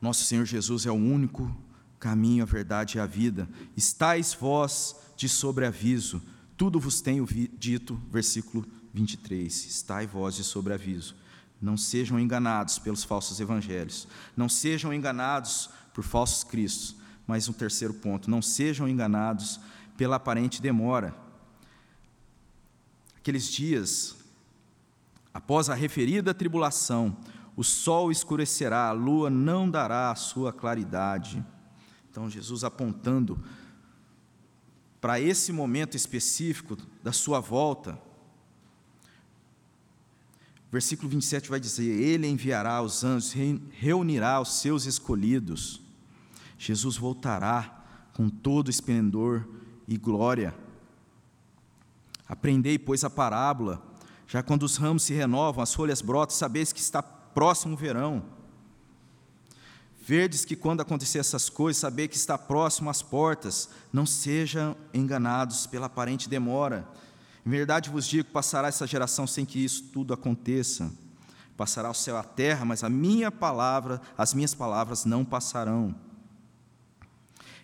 Nosso 0.01 0.25
Senhor 0.25 0.45
Jesus 0.45 0.85
é 0.85 0.91
o 0.91 0.95
único 0.95 1.57
caminho, 2.01 2.43
a 2.43 2.45
verdade 2.45 2.99
e 2.99 3.01
a 3.01 3.07
vida. 3.07 3.49
Estais 3.77 4.35
vós 4.35 4.97
de 5.17 5.29
sobreaviso, 5.29 6.21
tudo 6.57 6.81
vos 6.81 7.01
tenho 7.01 7.25
dito, 7.57 7.95
versículo 8.11 8.67
23. 8.93 9.65
Estai 9.65 10.09
vós 10.09 10.35
de 10.35 10.43
sobreaviso. 10.43 11.15
Não 11.61 11.77
sejam 11.77 12.19
enganados 12.19 12.81
pelos 12.81 13.05
falsos 13.05 13.39
evangelhos, 13.39 14.09
não 14.37 14.49
sejam 14.49 14.93
enganados 14.93 15.71
por 15.95 16.03
falsos 16.03 16.43
cristos. 16.43 17.01
Mas 17.33 17.49
um 17.49 17.53
terceiro 17.55 17.95
ponto, 17.95 18.31
não 18.31 18.43
sejam 18.43 18.87
enganados 18.87 19.59
pela 19.97 20.17
aparente 20.17 20.61
demora. 20.61 21.17
Aqueles 23.17 23.49
dias, 23.49 24.15
após 25.33 25.71
a 25.71 25.75
referida 25.75 26.35
tribulação, 26.35 27.17
o 27.57 27.65
sol 27.65 28.13
escurecerá, 28.13 28.89
a 28.89 28.93
lua 28.93 29.31
não 29.31 29.71
dará 29.71 30.11
a 30.11 30.15
sua 30.15 30.53
claridade. 30.53 31.43
Então, 32.11 32.29
Jesus 32.29 32.65
apontando 32.65 33.43
para 35.01 35.19
esse 35.19 35.55
momento 35.55 35.97
específico 35.97 36.77
da 37.03 37.13
sua 37.13 37.41
volta. 37.41 37.99
Versículo 40.71 41.09
27 41.09 41.49
vai 41.49 41.59
dizer: 41.59 41.99
Ele 41.99 42.27
enviará 42.27 42.83
os 42.83 43.03
anjos, 43.03 43.33
reunirá 43.71 44.39
os 44.39 44.61
seus 44.61 44.85
escolhidos. 44.85 45.82
Jesus 46.63 46.97
voltará 46.97 47.85
com 48.15 48.29
todo 48.29 48.71
esplendor 48.71 49.49
e 49.89 49.97
glória. 49.97 50.55
Aprendei, 52.29 52.79
pois, 52.79 53.03
a 53.03 53.11
parábola, 53.11 53.83
já 54.29 54.45
quando 54.45 54.63
os 54.63 54.77
ramos 54.77 55.03
se 55.03 55.13
renovam, 55.13 55.61
as 55.61 55.75
folhas 55.75 56.01
brotam, 56.01 56.37
sabeis 56.37 56.73
que 56.73 56.79
está 56.79 57.03
próximo 57.03 57.75
o 57.75 57.77
verão. 57.77 58.23
Verdes 60.07 60.45
que 60.45 60.55
quando 60.55 60.81
acontecer 60.81 61.19
essas 61.19 61.49
coisas, 61.49 61.81
saber 61.81 62.07
que 62.07 62.15
está 62.15 62.39
próximo 62.39 62.89
às 62.89 63.03
portas, 63.03 63.69
não 63.93 64.07
sejam 64.07 64.77
enganados 64.95 65.67
pela 65.67 65.87
aparente 65.87 66.29
demora. 66.29 66.89
Em 67.45 67.51
verdade 67.51 67.91
vos 67.91 68.07
digo, 68.07 68.31
passará 68.31 68.69
essa 68.69 68.87
geração 68.87 69.27
sem 69.27 69.45
que 69.45 69.65
isso 69.65 69.83
tudo 69.93 70.15
aconteça. 70.15 70.93
Passará 71.57 71.91
o 71.91 71.95
céu 71.95 72.17
a 72.17 72.23
terra, 72.23 72.65
mas 72.65 72.85
a 72.85 72.89
minha 72.89 73.33
palavra, 73.33 74.01
as 74.17 74.33
minhas 74.33 74.55
palavras 74.55 75.05
não 75.05 75.25
passarão. 75.25 75.93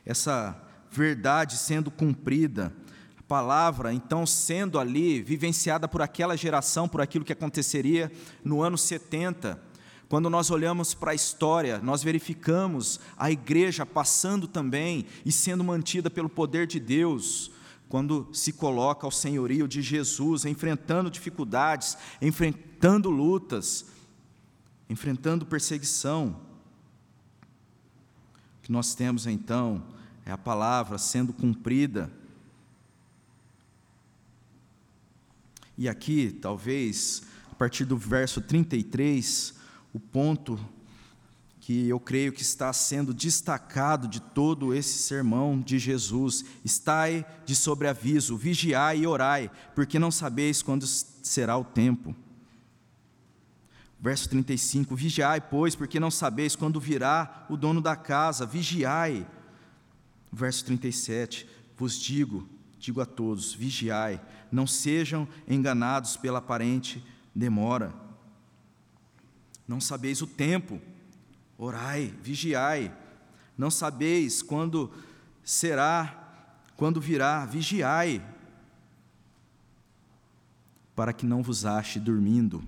Essa 0.04 0.60
verdade 0.90 1.56
sendo 1.56 1.90
cumprida, 1.90 2.72
a 3.18 3.22
palavra 3.22 3.92
então 3.92 4.26
sendo 4.26 4.78
ali 4.78 5.22
vivenciada 5.22 5.86
por 5.86 6.02
aquela 6.02 6.36
geração, 6.36 6.88
por 6.88 7.00
aquilo 7.00 7.24
que 7.24 7.32
aconteceria 7.32 8.10
no 8.42 8.62
ano 8.62 8.78
70, 8.78 9.68
quando 10.08 10.30
nós 10.30 10.50
olhamos 10.50 10.94
para 10.94 11.10
a 11.10 11.14
história, 11.14 11.78
nós 11.80 12.02
verificamos 12.02 12.98
a 13.16 13.30
igreja 13.30 13.84
passando 13.84 14.48
também 14.48 15.04
e 15.24 15.30
sendo 15.30 15.62
mantida 15.62 16.08
pelo 16.08 16.30
poder 16.30 16.66
de 16.66 16.80
Deus, 16.80 17.50
quando 17.90 18.26
se 18.32 18.54
coloca 18.54 19.06
ao 19.06 19.10
senhorio 19.10 19.68
de 19.68 19.82
Jesus, 19.82 20.46
enfrentando 20.46 21.10
dificuldades, 21.10 21.96
enfrentando 22.22 23.10
lutas, 23.10 23.86
enfrentando 24.88 25.44
perseguição. 25.44 26.47
Que 28.68 28.72
nós 28.72 28.94
temos 28.94 29.26
então 29.26 29.82
é 30.26 30.30
a 30.30 30.36
palavra 30.36 30.98
sendo 30.98 31.32
cumprida. 31.32 32.12
E 35.78 35.88
aqui, 35.88 36.30
talvez, 36.30 37.22
a 37.50 37.54
partir 37.54 37.86
do 37.86 37.96
verso 37.96 38.42
33, 38.42 39.54
o 39.94 39.98
ponto 39.98 40.60
que 41.62 41.88
eu 41.88 41.98
creio 41.98 42.30
que 42.30 42.42
está 42.42 42.70
sendo 42.74 43.14
destacado 43.14 44.06
de 44.06 44.20
todo 44.20 44.74
esse 44.74 44.98
sermão 44.98 45.58
de 45.58 45.78
Jesus. 45.78 46.44
Estai 46.62 47.24
de 47.46 47.56
sobreaviso, 47.56 48.36
vigiai 48.36 48.98
e 48.98 49.06
orai, 49.06 49.50
porque 49.74 49.98
não 49.98 50.10
sabeis 50.10 50.60
quando 50.60 50.86
será 50.86 51.56
o 51.56 51.64
tempo. 51.64 52.14
Verso 54.00 54.28
35: 54.28 54.94
Vigiai, 54.94 55.40
pois, 55.40 55.74
porque 55.74 55.98
não 55.98 56.10
sabeis 56.10 56.54
quando 56.54 56.80
virá 56.80 57.46
o 57.48 57.56
dono 57.56 57.80
da 57.80 57.96
casa, 57.96 58.46
vigiai. 58.46 59.26
Verso 60.32 60.64
37: 60.66 61.48
Vos 61.76 61.98
digo, 61.98 62.48
digo 62.78 63.00
a 63.00 63.06
todos: 63.06 63.52
vigiai, 63.52 64.20
não 64.50 64.66
sejam 64.66 65.26
enganados 65.48 66.16
pela 66.16 66.38
aparente 66.38 67.04
demora 67.34 68.08
não 69.68 69.82
sabeis 69.82 70.22
o 70.22 70.26
tempo, 70.26 70.80
orai, 71.58 72.14
vigiai. 72.22 72.90
Não 73.56 73.70
sabeis 73.70 74.40
quando 74.40 74.90
será, 75.44 76.56
quando 76.74 77.02
virá, 77.02 77.44
vigiai, 77.44 78.24
para 80.96 81.12
que 81.12 81.26
não 81.26 81.42
vos 81.42 81.66
ache 81.66 82.00
dormindo. 82.00 82.64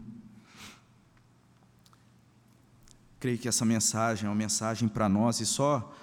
Creio 3.21 3.37
que 3.37 3.49
essa 3.49 3.67
mensagem 3.67 4.27
é 4.27 4.31
uma 4.31 4.35
mensagem 4.35 4.89
para 4.89 5.07
nós 5.07 5.41
e 5.41 5.47
só 5.47 5.95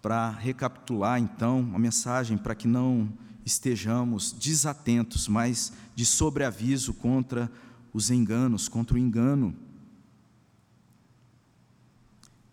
para 0.00 0.30
recapitular 0.30 1.18
então, 1.18 1.58
uma 1.58 1.78
mensagem 1.78 2.38
para 2.38 2.54
que 2.54 2.68
não 2.68 3.12
estejamos 3.44 4.30
desatentos, 4.30 5.26
mas 5.26 5.72
de 5.96 6.06
sobreaviso 6.06 6.94
contra 6.94 7.50
os 7.92 8.12
enganos, 8.12 8.68
contra 8.68 8.94
o 8.94 8.98
engano. 8.98 9.52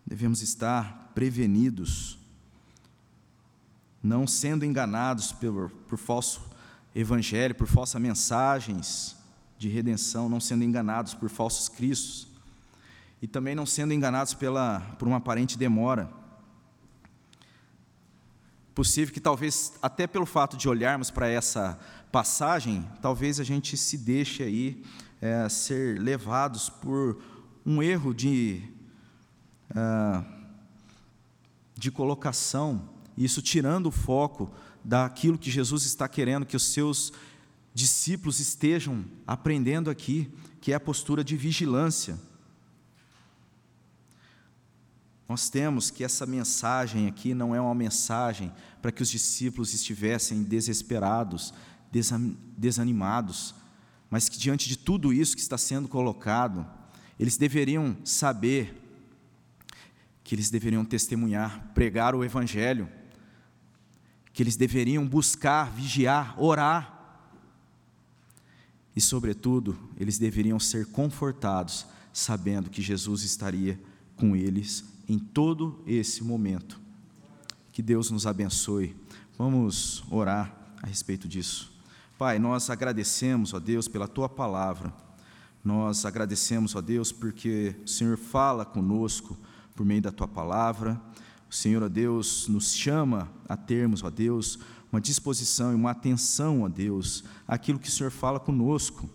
Devemos 0.04 0.42
estar 0.42 1.12
prevenidos, 1.14 2.18
não 4.02 4.26
sendo 4.26 4.64
enganados 4.64 5.30
por, 5.30 5.70
por 5.88 5.96
falso 5.96 6.42
evangelho, 6.92 7.54
por 7.54 7.68
falsas 7.68 8.02
mensagens 8.02 9.16
de 9.56 9.68
redenção, 9.68 10.28
não 10.28 10.40
sendo 10.40 10.64
enganados 10.64 11.14
por 11.14 11.28
falsos 11.28 11.68
cristos, 11.68 12.29
e 13.20 13.26
também 13.26 13.54
não 13.54 13.66
sendo 13.66 13.92
enganados 13.92 14.34
pela, 14.34 14.80
por 14.98 15.06
uma 15.06 15.18
aparente 15.18 15.58
demora. 15.58 16.10
Possível 18.74 19.12
que 19.12 19.20
talvez, 19.20 19.74
até 19.82 20.06
pelo 20.06 20.24
fato 20.24 20.56
de 20.56 20.68
olharmos 20.68 21.10
para 21.10 21.28
essa 21.28 21.78
passagem, 22.10 22.88
talvez 23.02 23.38
a 23.38 23.44
gente 23.44 23.76
se 23.76 23.98
deixe 23.98 24.42
aí 24.42 24.82
é, 25.20 25.48
ser 25.48 26.00
levados 26.00 26.70
por 26.70 27.20
um 27.66 27.82
erro 27.82 28.14
de 28.14 28.62
ah, 29.74 30.24
de 31.80 31.90
colocação, 31.90 32.90
isso 33.16 33.40
tirando 33.40 33.86
o 33.86 33.90
foco 33.90 34.52
daquilo 34.84 35.38
que 35.38 35.50
Jesus 35.50 35.84
está 35.84 36.06
querendo 36.06 36.44
que 36.44 36.56
os 36.56 36.72
seus 36.72 37.10
discípulos 37.72 38.38
estejam 38.38 39.04
aprendendo 39.26 39.88
aqui, 39.88 40.30
que 40.60 40.72
é 40.72 40.74
a 40.74 40.80
postura 40.80 41.24
de 41.24 41.36
vigilância. 41.36 42.18
Nós 45.30 45.48
temos 45.48 45.92
que 45.92 46.02
essa 46.02 46.26
mensagem 46.26 47.06
aqui 47.06 47.34
não 47.34 47.54
é 47.54 47.60
uma 47.60 47.72
mensagem 47.72 48.52
para 48.82 48.90
que 48.90 49.00
os 49.00 49.08
discípulos 49.08 49.72
estivessem 49.72 50.42
desesperados, 50.42 51.54
desanimados, 52.58 53.54
mas 54.10 54.28
que 54.28 54.36
diante 54.36 54.68
de 54.68 54.76
tudo 54.76 55.12
isso 55.12 55.36
que 55.36 55.40
está 55.40 55.56
sendo 55.56 55.86
colocado, 55.86 56.66
eles 57.16 57.36
deveriam 57.36 57.96
saber 58.04 58.74
que 60.24 60.34
eles 60.34 60.50
deveriam 60.50 60.84
testemunhar, 60.84 61.70
pregar 61.74 62.12
o 62.12 62.24
Evangelho, 62.24 62.88
que 64.32 64.42
eles 64.42 64.56
deveriam 64.56 65.06
buscar, 65.06 65.70
vigiar, 65.70 66.34
orar, 66.42 67.30
e, 68.96 69.00
sobretudo, 69.00 69.78
eles 69.96 70.18
deveriam 70.18 70.58
ser 70.58 70.86
confortados, 70.86 71.86
sabendo 72.12 72.68
que 72.68 72.82
Jesus 72.82 73.22
estaria 73.22 73.78
com 74.16 74.34
eles 74.34 74.90
em 75.10 75.18
todo 75.18 75.82
esse 75.88 76.22
momento. 76.22 76.80
Que 77.72 77.82
Deus 77.82 78.12
nos 78.12 78.28
abençoe. 78.28 78.94
Vamos 79.36 80.04
orar 80.08 80.54
a 80.80 80.86
respeito 80.86 81.26
disso. 81.26 81.72
Pai, 82.16 82.38
nós 82.38 82.70
agradecemos, 82.70 83.52
ó 83.52 83.58
Deus, 83.58 83.88
pela 83.88 84.06
tua 84.06 84.28
palavra. 84.28 84.94
Nós 85.64 86.04
agradecemos, 86.06 86.76
ó 86.76 86.80
Deus, 86.80 87.10
porque 87.10 87.74
o 87.84 87.88
Senhor 87.88 88.16
fala 88.16 88.64
conosco 88.64 89.36
por 89.74 89.84
meio 89.84 90.00
da 90.00 90.12
tua 90.12 90.28
palavra. 90.28 91.00
O 91.50 91.54
Senhor, 91.54 91.82
ó 91.82 91.88
Deus, 91.88 92.46
nos 92.46 92.72
chama 92.72 93.28
a 93.48 93.56
termos, 93.56 94.04
ó 94.04 94.10
Deus, 94.10 94.60
uma 94.92 95.00
disposição 95.00 95.72
e 95.72 95.74
uma 95.74 95.90
atenção, 95.90 96.62
ó 96.62 96.68
Deus, 96.68 97.24
àquilo 97.48 97.80
que 97.80 97.88
o 97.88 97.92
Senhor 97.92 98.12
fala 98.12 98.38
conosco, 98.38 99.10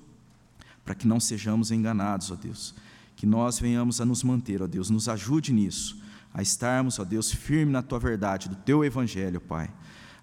para 0.83 0.93
que 0.93 1.07
não 1.07 1.21
sejamos 1.21 1.71
enganados, 1.71 2.31
ó 2.31 2.35
Deus. 2.35 2.75
Que 3.15 3.25
nós 3.25 3.59
venhamos 3.59 4.01
a 4.01 4.05
nos 4.05 4.23
manter, 4.23 4.61
ó 4.61 4.67
Deus, 4.67 4.89
nos 4.89 5.07
ajude 5.07 5.53
nisso, 5.53 6.01
a 6.33 6.41
estarmos, 6.41 6.99
ó 6.99 7.03
Deus, 7.03 7.31
firmes 7.31 7.73
na 7.73 7.81
tua 7.81 7.99
verdade, 7.99 8.49
do 8.49 8.55
teu 8.55 8.83
evangelho, 8.83 9.39
Pai, 9.39 9.71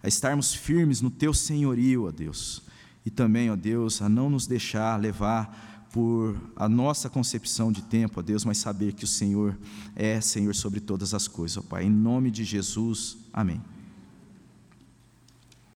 a 0.03 0.09
estarmos 0.09 0.55
firmes 0.55 1.01
no 1.01 1.11
teu 1.11 1.33
senhorio, 1.33 2.07
ó 2.07 2.11
Deus, 2.11 2.63
e 3.05 3.11
também, 3.11 3.51
ó 3.51 3.57
Deus, 3.57 4.03
a 4.03 4.09
não 4.09 4.29
nos 4.29 4.47
deixar 4.47 5.01
levar 5.01 5.89
por 5.91 6.37
a 6.57 6.69
nossa 6.69 7.11
concepção 7.11 7.71
de 7.71 7.83
tempo, 7.83 8.21
ó 8.21 8.23
Deus, 8.23 8.45
mas 8.45 8.59
saber 8.59 8.93
que 8.95 9.05
o 9.05 9.09
Senhor 9.09 9.57
é 9.95 10.21
Senhor 10.21 10.55
sobre 10.55 10.81
todas 10.81 11.13
as 11.15 11.29
coisas, 11.29 11.59
ó 11.59 11.63
Pai. 11.63 11.85
Em 11.85 11.91
nome 11.91 12.31
de 12.31 12.45
Jesus, 12.45 13.19
amém. 13.33 13.61